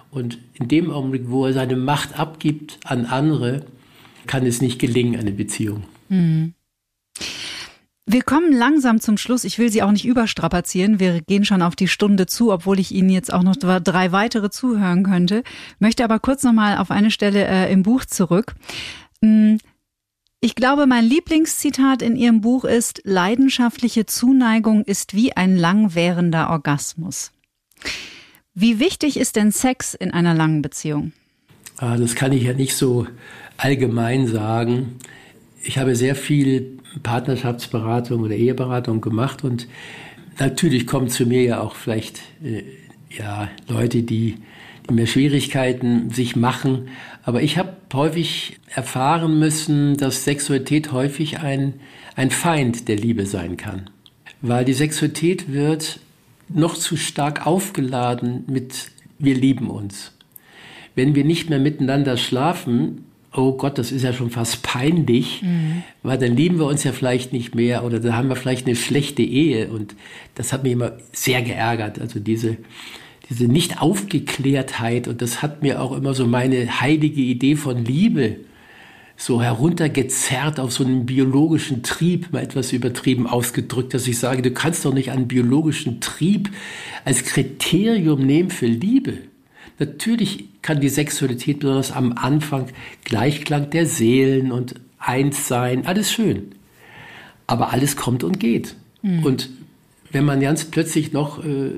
[0.10, 3.66] Und in dem Augenblick, wo er seine Macht abgibt an andere,
[4.26, 5.84] kann es nicht gelingen, eine Beziehung.
[6.10, 6.54] Mhm.
[8.10, 9.44] Wir kommen langsam zum Schluss.
[9.44, 11.02] Ich will Sie auch nicht überstrapazieren.
[11.02, 14.50] Wir gehen schon auf die Stunde zu, obwohl ich Ihnen jetzt auch noch drei weitere
[14.50, 15.44] zuhören könnte.
[15.80, 18.56] Möchte aber kurz noch mal auf eine Stelle äh, im Buch zurück.
[19.22, 19.58] Hm,
[20.40, 27.34] ich glaube, mein Lieblingszitat in Ihrem Buch ist, leidenschaftliche Zuneigung ist wie ein langwährender Orgasmus.
[28.54, 31.12] Wie wichtig ist denn Sex in einer langen Beziehung?
[31.76, 33.06] Ah, das kann ich ja nicht so
[33.58, 34.96] allgemein sagen.
[35.68, 39.68] Ich habe sehr viel Partnerschaftsberatung oder Eheberatung gemacht und
[40.40, 42.64] natürlich kommen zu mir ja auch vielleicht äh,
[43.10, 44.38] ja, Leute, die,
[44.90, 46.88] die mir Schwierigkeiten sich machen.
[47.22, 51.74] Aber ich habe häufig erfahren müssen, dass Sexualität häufig ein,
[52.16, 53.90] ein Feind der Liebe sein kann.
[54.42, 56.00] Weil die Sexualität wird
[56.48, 60.14] noch zu stark aufgeladen mit wir lieben uns.
[60.96, 63.07] Wenn wir nicht mehr miteinander schlafen,
[63.38, 65.84] oh Gott, das ist ja schon fast peinlich, mhm.
[66.04, 68.76] weil dann lieben wir uns ja vielleicht nicht mehr oder dann haben wir vielleicht eine
[68.76, 69.96] schlechte Ehe und
[70.36, 72.02] das hat mich immer sehr geärgert.
[72.02, 72.58] Also diese,
[73.30, 78.38] diese Nicht-Aufgeklärtheit und das hat mir auch immer so meine heilige Idee von Liebe
[79.20, 84.52] so heruntergezerrt auf so einen biologischen Trieb, mal etwas übertrieben ausgedrückt, dass ich sage, du
[84.52, 86.52] kannst doch nicht einen biologischen Trieb
[87.04, 89.18] als Kriterium nehmen für Liebe.
[89.80, 92.66] Natürlich kann die Sexualität besonders am Anfang
[93.06, 96.56] Gleichklang der Seelen und eins sein, alles schön.
[97.48, 98.76] Aber alles kommt und geht.
[99.02, 99.24] Mhm.
[99.24, 99.50] Und
[100.12, 101.72] wenn man ganz plötzlich noch äh,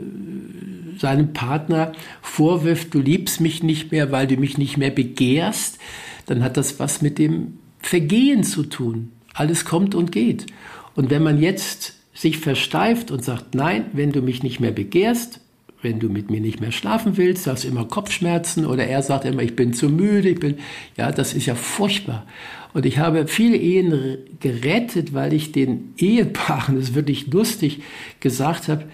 [0.98, 1.92] seinem Partner
[2.24, 5.78] vorwirft, du liebst mich nicht mehr, weil du mich nicht mehr begehrst,
[6.26, 9.12] dann hat das was mit dem Vergehen zu tun.
[9.36, 10.48] Alles kommt und geht.
[10.96, 15.42] Und wenn man jetzt sich versteift und sagt, nein, wenn du mich nicht mehr begehrst,
[15.82, 19.26] wenn du mit mir nicht mehr schlafen willst, hast du immer Kopfschmerzen oder er sagt
[19.26, 20.58] immer, ich bin zu müde, ich bin,
[20.98, 22.26] ja, das ist ja furchtbar.
[22.74, 27.82] Und ich habe viele Ehen gerettet, weil ich den Ehepaaren, das ist wirklich lustig,
[28.20, 28.86] gesagt habe,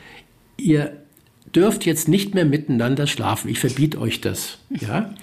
[0.57, 0.93] ihr
[1.55, 4.59] dürft jetzt nicht mehr miteinander schlafen, ich verbiete euch das.
[4.69, 5.13] Ja?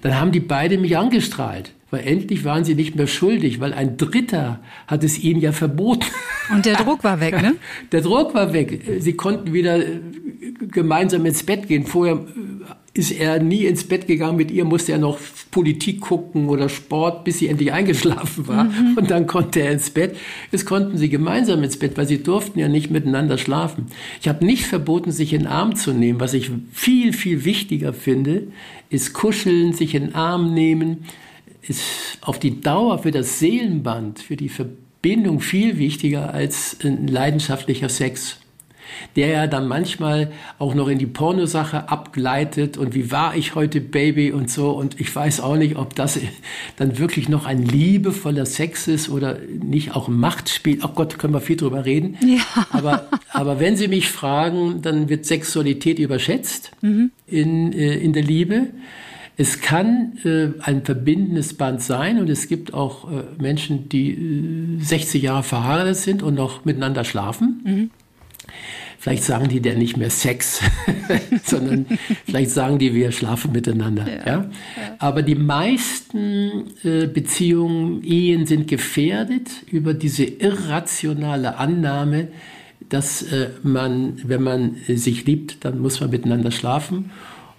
[0.00, 3.98] Dann haben die beide mich angestrahlt weil endlich waren sie nicht mehr schuldig, weil ein
[3.98, 6.06] Dritter hat es ihnen ja verboten.
[6.50, 7.54] Und der Druck war weg, ne?
[7.92, 8.80] Der Druck war weg.
[8.98, 10.00] Sie konnten wieder äh,
[10.70, 11.84] gemeinsam ins Bett gehen.
[11.84, 12.24] Vorher
[12.94, 14.38] ist er nie ins Bett gegangen.
[14.38, 15.18] Mit ihr musste er noch
[15.50, 18.64] Politik gucken oder Sport, bis sie endlich eingeschlafen war.
[18.64, 18.96] Mhm.
[18.96, 20.16] Und dann konnte er ins Bett.
[20.50, 23.88] Es konnten sie gemeinsam ins Bett, weil sie durften ja nicht miteinander schlafen.
[24.22, 26.20] Ich habe nicht verboten, sich in den Arm zu nehmen.
[26.20, 28.48] Was ich viel, viel wichtiger finde,
[28.88, 31.04] ist kuscheln, sich in den Arm nehmen.
[31.62, 31.82] Ist
[32.20, 38.38] auf die Dauer für das Seelenband, für die Verbindung viel wichtiger als ein leidenschaftlicher Sex
[39.16, 43.80] der ja dann manchmal auch noch in die Pornosache abgleitet und wie war ich heute
[43.80, 46.18] Baby und so und ich weiß auch nicht, ob das
[46.76, 50.80] dann wirklich noch ein liebevoller Sex ist oder nicht auch Machtspiel.
[50.82, 52.16] Oh Gott, können wir viel drüber reden.
[52.24, 52.42] Ja.
[52.70, 57.10] Aber, aber wenn Sie mich fragen, dann wird Sexualität überschätzt mhm.
[57.26, 58.68] in, äh, in der Liebe.
[59.36, 64.82] Es kann äh, ein verbindendes Band sein und es gibt auch äh, Menschen, die äh,
[64.82, 67.60] 60 Jahre verheiratet sind und noch miteinander schlafen.
[67.64, 67.90] Mhm.
[68.98, 70.60] Vielleicht sagen die dann nicht mehr Sex,
[71.42, 71.86] sondern
[72.24, 74.06] vielleicht sagen die, wir schlafen miteinander.
[74.06, 74.50] Ja, ja?
[74.98, 82.28] Aber die meisten äh, Beziehungen, Ehen sind gefährdet über diese irrationale Annahme,
[82.90, 87.10] dass äh, man, wenn man sich liebt, dann muss man miteinander schlafen.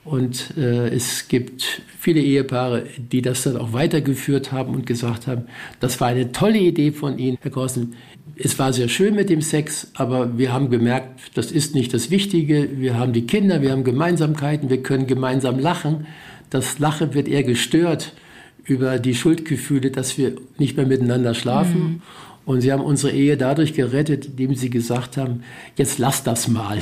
[0.05, 5.43] Und äh, es gibt viele Ehepaare, die das dann auch weitergeführt haben und gesagt haben,
[5.79, 7.95] das war eine tolle Idee von Ihnen, Herr Korsen
[8.35, 12.09] es war sehr schön mit dem Sex, aber wir haben gemerkt, das ist nicht das
[12.09, 12.69] Wichtige.
[12.79, 16.07] Wir haben die Kinder, wir haben Gemeinsamkeiten, wir können gemeinsam lachen.
[16.49, 18.13] Das Lachen wird eher gestört
[18.63, 21.81] über die Schuldgefühle, dass wir nicht mehr miteinander schlafen.
[21.81, 22.01] Mhm.
[22.45, 25.43] Und sie haben unsere Ehe dadurch gerettet, indem sie gesagt haben,
[25.77, 26.79] jetzt lass das mal.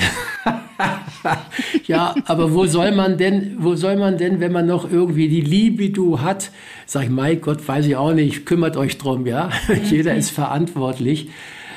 [1.86, 5.42] ja, aber wo soll man denn, wo soll man denn, wenn man noch irgendwie die
[5.42, 6.52] Liebe du hat,
[6.88, 9.52] sag ich, mein Gott, weiß ich auch nicht, kümmert euch drum, ja.
[9.90, 11.30] Jeder ist verantwortlich.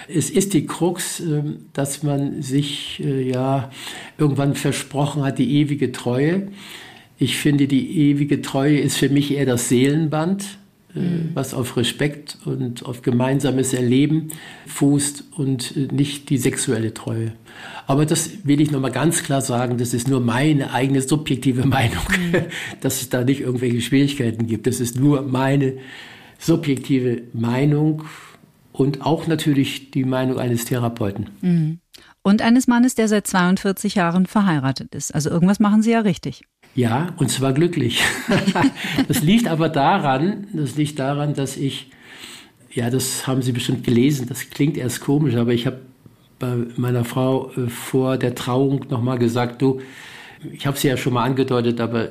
[0.08, 3.70] Es ist die Krux, ähm, dass man sich äh, ja
[4.18, 6.48] irgendwann versprochen hat, die ewige Treue.
[7.18, 10.58] Ich finde, die ewige Treue ist für mich eher das Seelenband.
[11.34, 14.28] Was auf Respekt und auf gemeinsames Erleben
[14.66, 17.32] fußt und äh, nicht die sexuelle Treue.
[17.86, 22.04] Aber das will ich nochmal ganz klar sagen, das ist nur meine eigene subjektive Meinung,
[22.08, 22.44] mhm.
[22.80, 24.66] dass es da nicht irgendwelche Schwierigkeiten gibt.
[24.66, 25.78] Das ist nur meine
[26.38, 28.04] subjektive Meinung
[28.72, 31.30] und auch natürlich die Meinung eines Therapeuten.
[31.40, 31.78] Mhm.
[32.22, 35.14] Und eines Mannes, der seit 42 Jahren verheiratet ist.
[35.14, 36.44] Also irgendwas machen Sie ja richtig.
[36.74, 38.02] Ja, und zwar glücklich.
[39.08, 41.90] das liegt aber daran, das liegt daran, dass ich,
[42.72, 45.80] ja, das haben Sie bestimmt gelesen, das klingt erst komisch, aber ich habe
[46.38, 49.80] bei meiner Frau äh, vor der Trauung nochmal gesagt, du,
[50.52, 52.08] ich habe sie ja schon mal angedeutet, aber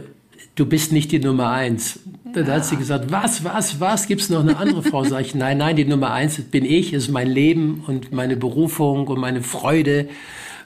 [0.55, 1.99] du bist nicht die Nummer eins.
[2.33, 2.53] Dann ja.
[2.53, 5.03] hat sie gesagt, was, was, was, gibt es noch eine andere Frau?
[5.03, 9.07] Sag ich, nein, nein, die Nummer eins bin ich, ist mein Leben und meine Berufung
[9.07, 10.07] und meine Freude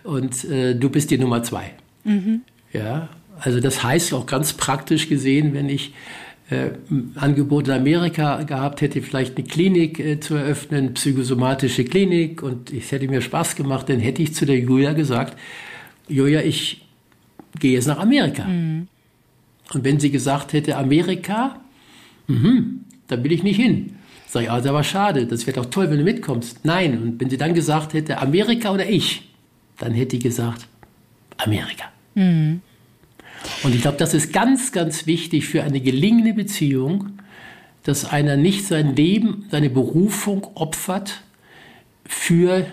[0.03, 1.71] und äh, du bist die Nummer zwei.
[2.03, 2.41] Mhm.
[2.71, 3.09] Ja,
[3.39, 5.93] also das heißt auch ganz praktisch gesehen, wenn ich
[6.49, 6.69] äh,
[7.15, 12.91] Angebot in Amerika gehabt hätte, vielleicht eine Klinik äh, zu eröffnen, psychosomatische Klinik und es
[12.91, 15.37] hätte mir Spaß gemacht, dann hätte ich zu der Julia gesagt,
[16.07, 16.85] Julia, ich
[17.59, 18.45] gehe jetzt nach Amerika.
[18.45, 18.87] Mhm.
[19.73, 21.59] Und wenn sie gesagt hätte, Amerika,
[22.27, 22.61] mh,
[23.07, 23.95] da will ich nicht hin.
[24.27, 26.63] Sag ich, ah, das war schade, das wäre doch toll, wenn du mitkommst.
[26.63, 29.29] Nein, und wenn sie dann gesagt hätte, Amerika oder ich,
[29.79, 30.67] dann hätte ich gesagt,
[31.37, 31.85] Amerika.
[32.15, 32.61] Mhm.
[33.63, 37.19] Und ich glaube, das ist ganz, ganz wichtig für eine gelingende Beziehung,
[37.83, 41.21] dass einer nicht sein Leben, seine Berufung opfert
[42.05, 42.65] für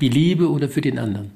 [0.00, 1.32] die Liebe oder für den anderen.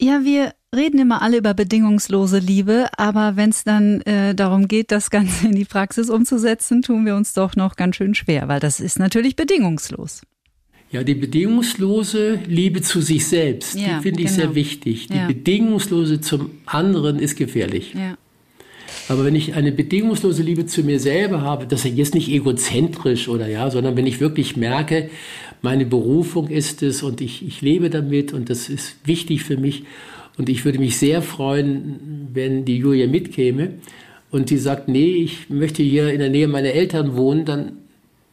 [0.00, 4.92] Ja, wir reden immer alle über bedingungslose Liebe, aber wenn es dann äh, darum geht,
[4.92, 8.60] das Ganze in die Praxis umzusetzen, tun wir uns doch noch ganz schön schwer, weil
[8.60, 10.22] das ist natürlich bedingungslos.
[10.92, 14.40] Ja, die bedingungslose Liebe zu sich selbst, ja, die finde ich genau.
[14.40, 15.08] sehr wichtig.
[15.08, 15.26] Die ja.
[15.26, 17.94] bedingungslose zum anderen ist gefährlich.
[17.94, 18.16] Ja.
[19.08, 23.28] Aber wenn ich eine bedingungslose Liebe zu mir selber habe, das ist jetzt nicht egozentrisch
[23.28, 25.10] oder ja, sondern wenn ich wirklich merke,
[25.62, 29.84] meine Berufung ist es und ich, ich lebe damit und das ist wichtig für mich
[30.38, 33.74] und ich würde mich sehr freuen, wenn die Julia mitkäme
[34.30, 37.72] und die sagt, nee, ich möchte hier in der Nähe meiner Eltern wohnen, dann,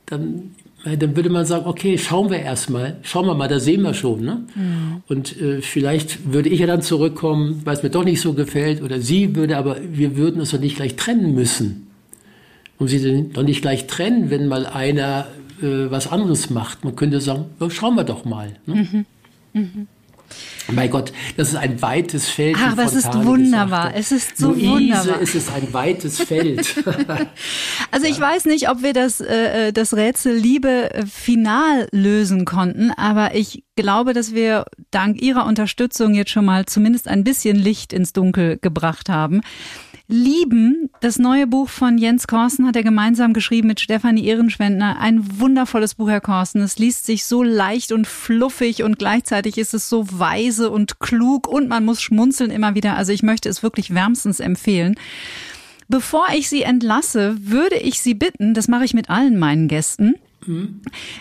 [0.05, 0.51] dann
[0.83, 4.21] dann würde man sagen, okay, schauen wir erstmal, schauen wir mal, da sehen wir schon.
[4.21, 4.45] Ne?
[4.53, 5.03] Mhm.
[5.07, 8.81] Und äh, vielleicht würde ich ja dann zurückkommen, weil es mir doch nicht so gefällt,
[8.81, 11.87] oder sie würde, aber wir würden uns doch nicht gleich trennen müssen.
[12.79, 15.27] Und sie sind doch nicht gleich trennen, wenn mal einer
[15.61, 16.83] äh, was anderes macht.
[16.83, 18.57] Man könnte sagen, ja, schauen wir doch mal.
[18.65, 18.75] Ne?
[18.75, 19.05] Mhm.
[19.53, 19.87] Mhm.
[20.71, 22.55] Mein Gott, das ist ein weites Feld.
[22.59, 23.93] Ach, aber es ist wunderbar.
[23.95, 25.21] Es ist so Luise, wunderbar.
[25.21, 26.75] Es ist ein weites Feld.
[27.91, 32.45] also ich weiß nicht, ob wir das, äh, äh, das Rätsel Liebe äh, final lösen
[32.45, 37.57] konnten, aber ich glaube, dass wir dank Ihrer Unterstützung jetzt schon mal zumindest ein bisschen
[37.57, 39.41] Licht ins Dunkel gebracht haben.
[40.13, 40.91] Lieben.
[41.01, 44.99] Das neue Buch von Jens Korsten hat er gemeinsam geschrieben mit Stefanie Ehrenschwendner.
[44.99, 46.61] Ein wundervolles Buch, Herr Korsten.
[46.61, 51.47] Es liest sich so leicht und fluffig und gleichzeitig ist es so weise und klug
[51.47, 52.95] und man muss schmunzeln immer wieder.
[52.95, 54.95] Also ich möchte es wirklich wärmstens empfehlen.
[55.87, 60.13] Bevor ich Sie entlasse, würde ich Sie bitten, das mache ich mit allen meinen Gästen,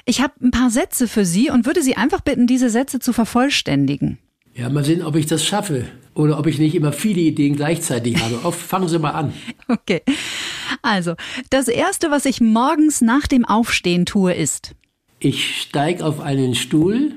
[0.05, 3.12] ich habe ein paar Sätze für Sie und würde Sie einfach bitten, diese Sätze zu
[3.12, 4.18] vervollständigen.
[4.53, 8.23] Ja, mal sehen, ob ich das schaffe oder ob ich nicht immer viele Ideen gleichzeitig
[8.23, 8.45] habe.
[8.45, 9.33] Oft fangen Sie mal an.
[9.69, 10.03] Okay.
[10.83, 11.15] Also,
[11.51, 14.75] das Erste, was ich morgens nach dem Aufstehen tue, ist.
[15.19, 17.13] Ich steige auf einen Stuhl,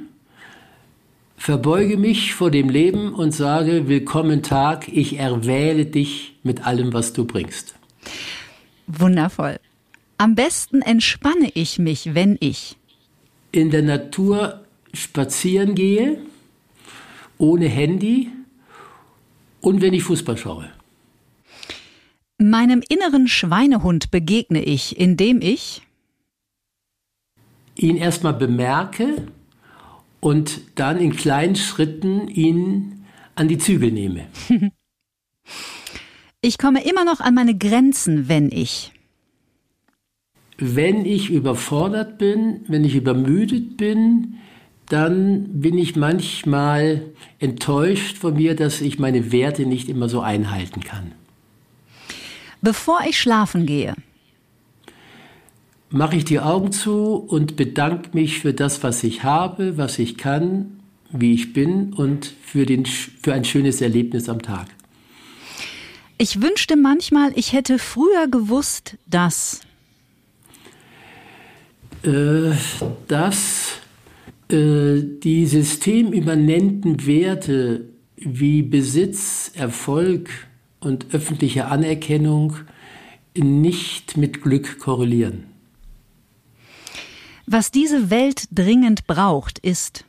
[1.35, 7.13] verbeuge mich vor dem Leben und sage, willkommen Tag, ich erwähle dich mit allem, was
[7.13, 7.75] du bringst.
[8.87, 9.59] Wundervoll.
[10.17, 12.77] Am besten entspanne ich mich, wenn ich
[13.51, 14.61] in der Natur
[14.93, 16.19] spazieren gehe,
[17.37, 18.29] ohne Handy
[19.65, 20.69] und wenn ich Fußball schaue.
[22.37, 25.81] Meinem inneren Schweinehund begegne ich, indem ich
[27.75, 29.27] ihn erstmal bemerke
[30.19, 34.27] und dann in kleinen Schritten ihn an die Zügel nehme.
[36.41, 38.91] ich komme immer noch an meine Grenzen, wenn ich
[40.57, 44.37] wenn ich überfordert bin, wenn ich übermüdet bin,
[44.89, 47.01] dann bin ich manchmal
[47.39, 51.11] enttäuscht von mir, dass ich meine Werte nicht immer so einhalten kann.
[52.61, 53.95] Bevor ich schlafen gehe,
[55.89, 60.17] mache ich die Augen zu und bedanke mich für das, was ich habe, was ich
[60.17, 60.79] kann,
[61.11, 64.67] wie ich bin und für, den, für ein schönes Erlebnis am Tag.
[66.17, 69.61] Ich wünschte manchmal, ich hätte früher gewusst, dass
[72.03, 72.51] äh,
[73.07, 73.84] dass äh,
[74.49, 80.29] die systemimmanenten Werte wie Besitz, Erfolg
[80.79, 82.55] und öffentliche Anerkennung
[83.35, 85.45] nicht mit Glück korrelieren.
[87.47, 90.05] Was diese Welt dringend braucht, ist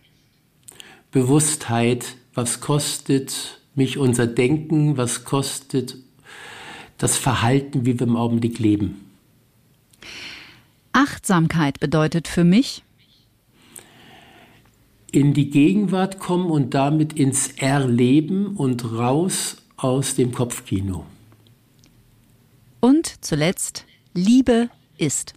[1.11, 5.97] Bewusstheit, was kostet mich unser Denken, was kostet
[6.99, 9.03] das Verhalten, wie wir im Augenblick leben.
[10.93, 12.86] Achtsamkeit bedeutet für mich?
[15.12, 21.07] In die Gegenwart kommen und damit ins Erleben und raus aus dem Kopfkino.
[22.80, 23.84] Und zuletzt,
[24.14, 25.34] Liebe ist.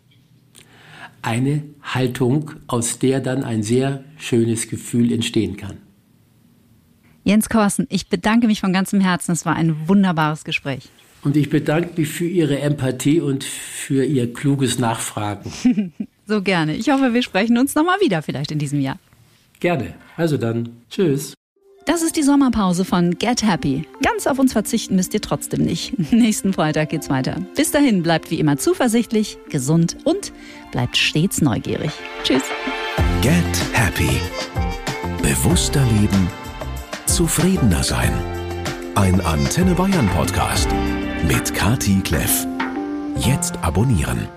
[1.22, 5.78] Eine Haltung, aus der dann ein sehr schönes Gefühl entstehen kann.
[7.24, 9.34] Jens Korsen, ich bedanke mich von ganzem Herzen.
[9.34, 10.89] Es war ein wunderbares Gespräch.
[11.22, 15.93] Und ich bedanke mich für Ihre Empathie und für Ihr kluges Nachfragen.
[16.26, 16.76] so gerne.
[16.76, 18.99] Ich hoffe, wir sprechen uns nochmal wieder, vielleicht in diesem Jahr.
[19.60, 19.93] Gerne.
[20.16, 21.34] Also dann, tschüss.
[21.86, 23.84] Das ist die Sommerpause von Get Happy.
[24.03, 25.97] Ganz auf uns verzichten müsst ihr trotzdem nicht.
[26.12, 27.38] Nächsten Freitag geht's weiter.
[27.55, 30.32] Bis dahin bleibt wie immer zuversichtlich, gesund und
[30.72, 31.91] bleibt stets neugierig.
[32.24, 32.43] Tschüss.
[33.22, 33.34] Get
[33.74, 34.10] Happy.
[35.22, 36.28] Bewusster leben.
[37.07, 38.14] Zufriedener sein.
[38.95, 40.70] Ein Antenne Bayern Podcast
[41.28, 42.45] mit Kati Kleff.
[43.18, 44.28] Jetzt abonnieren.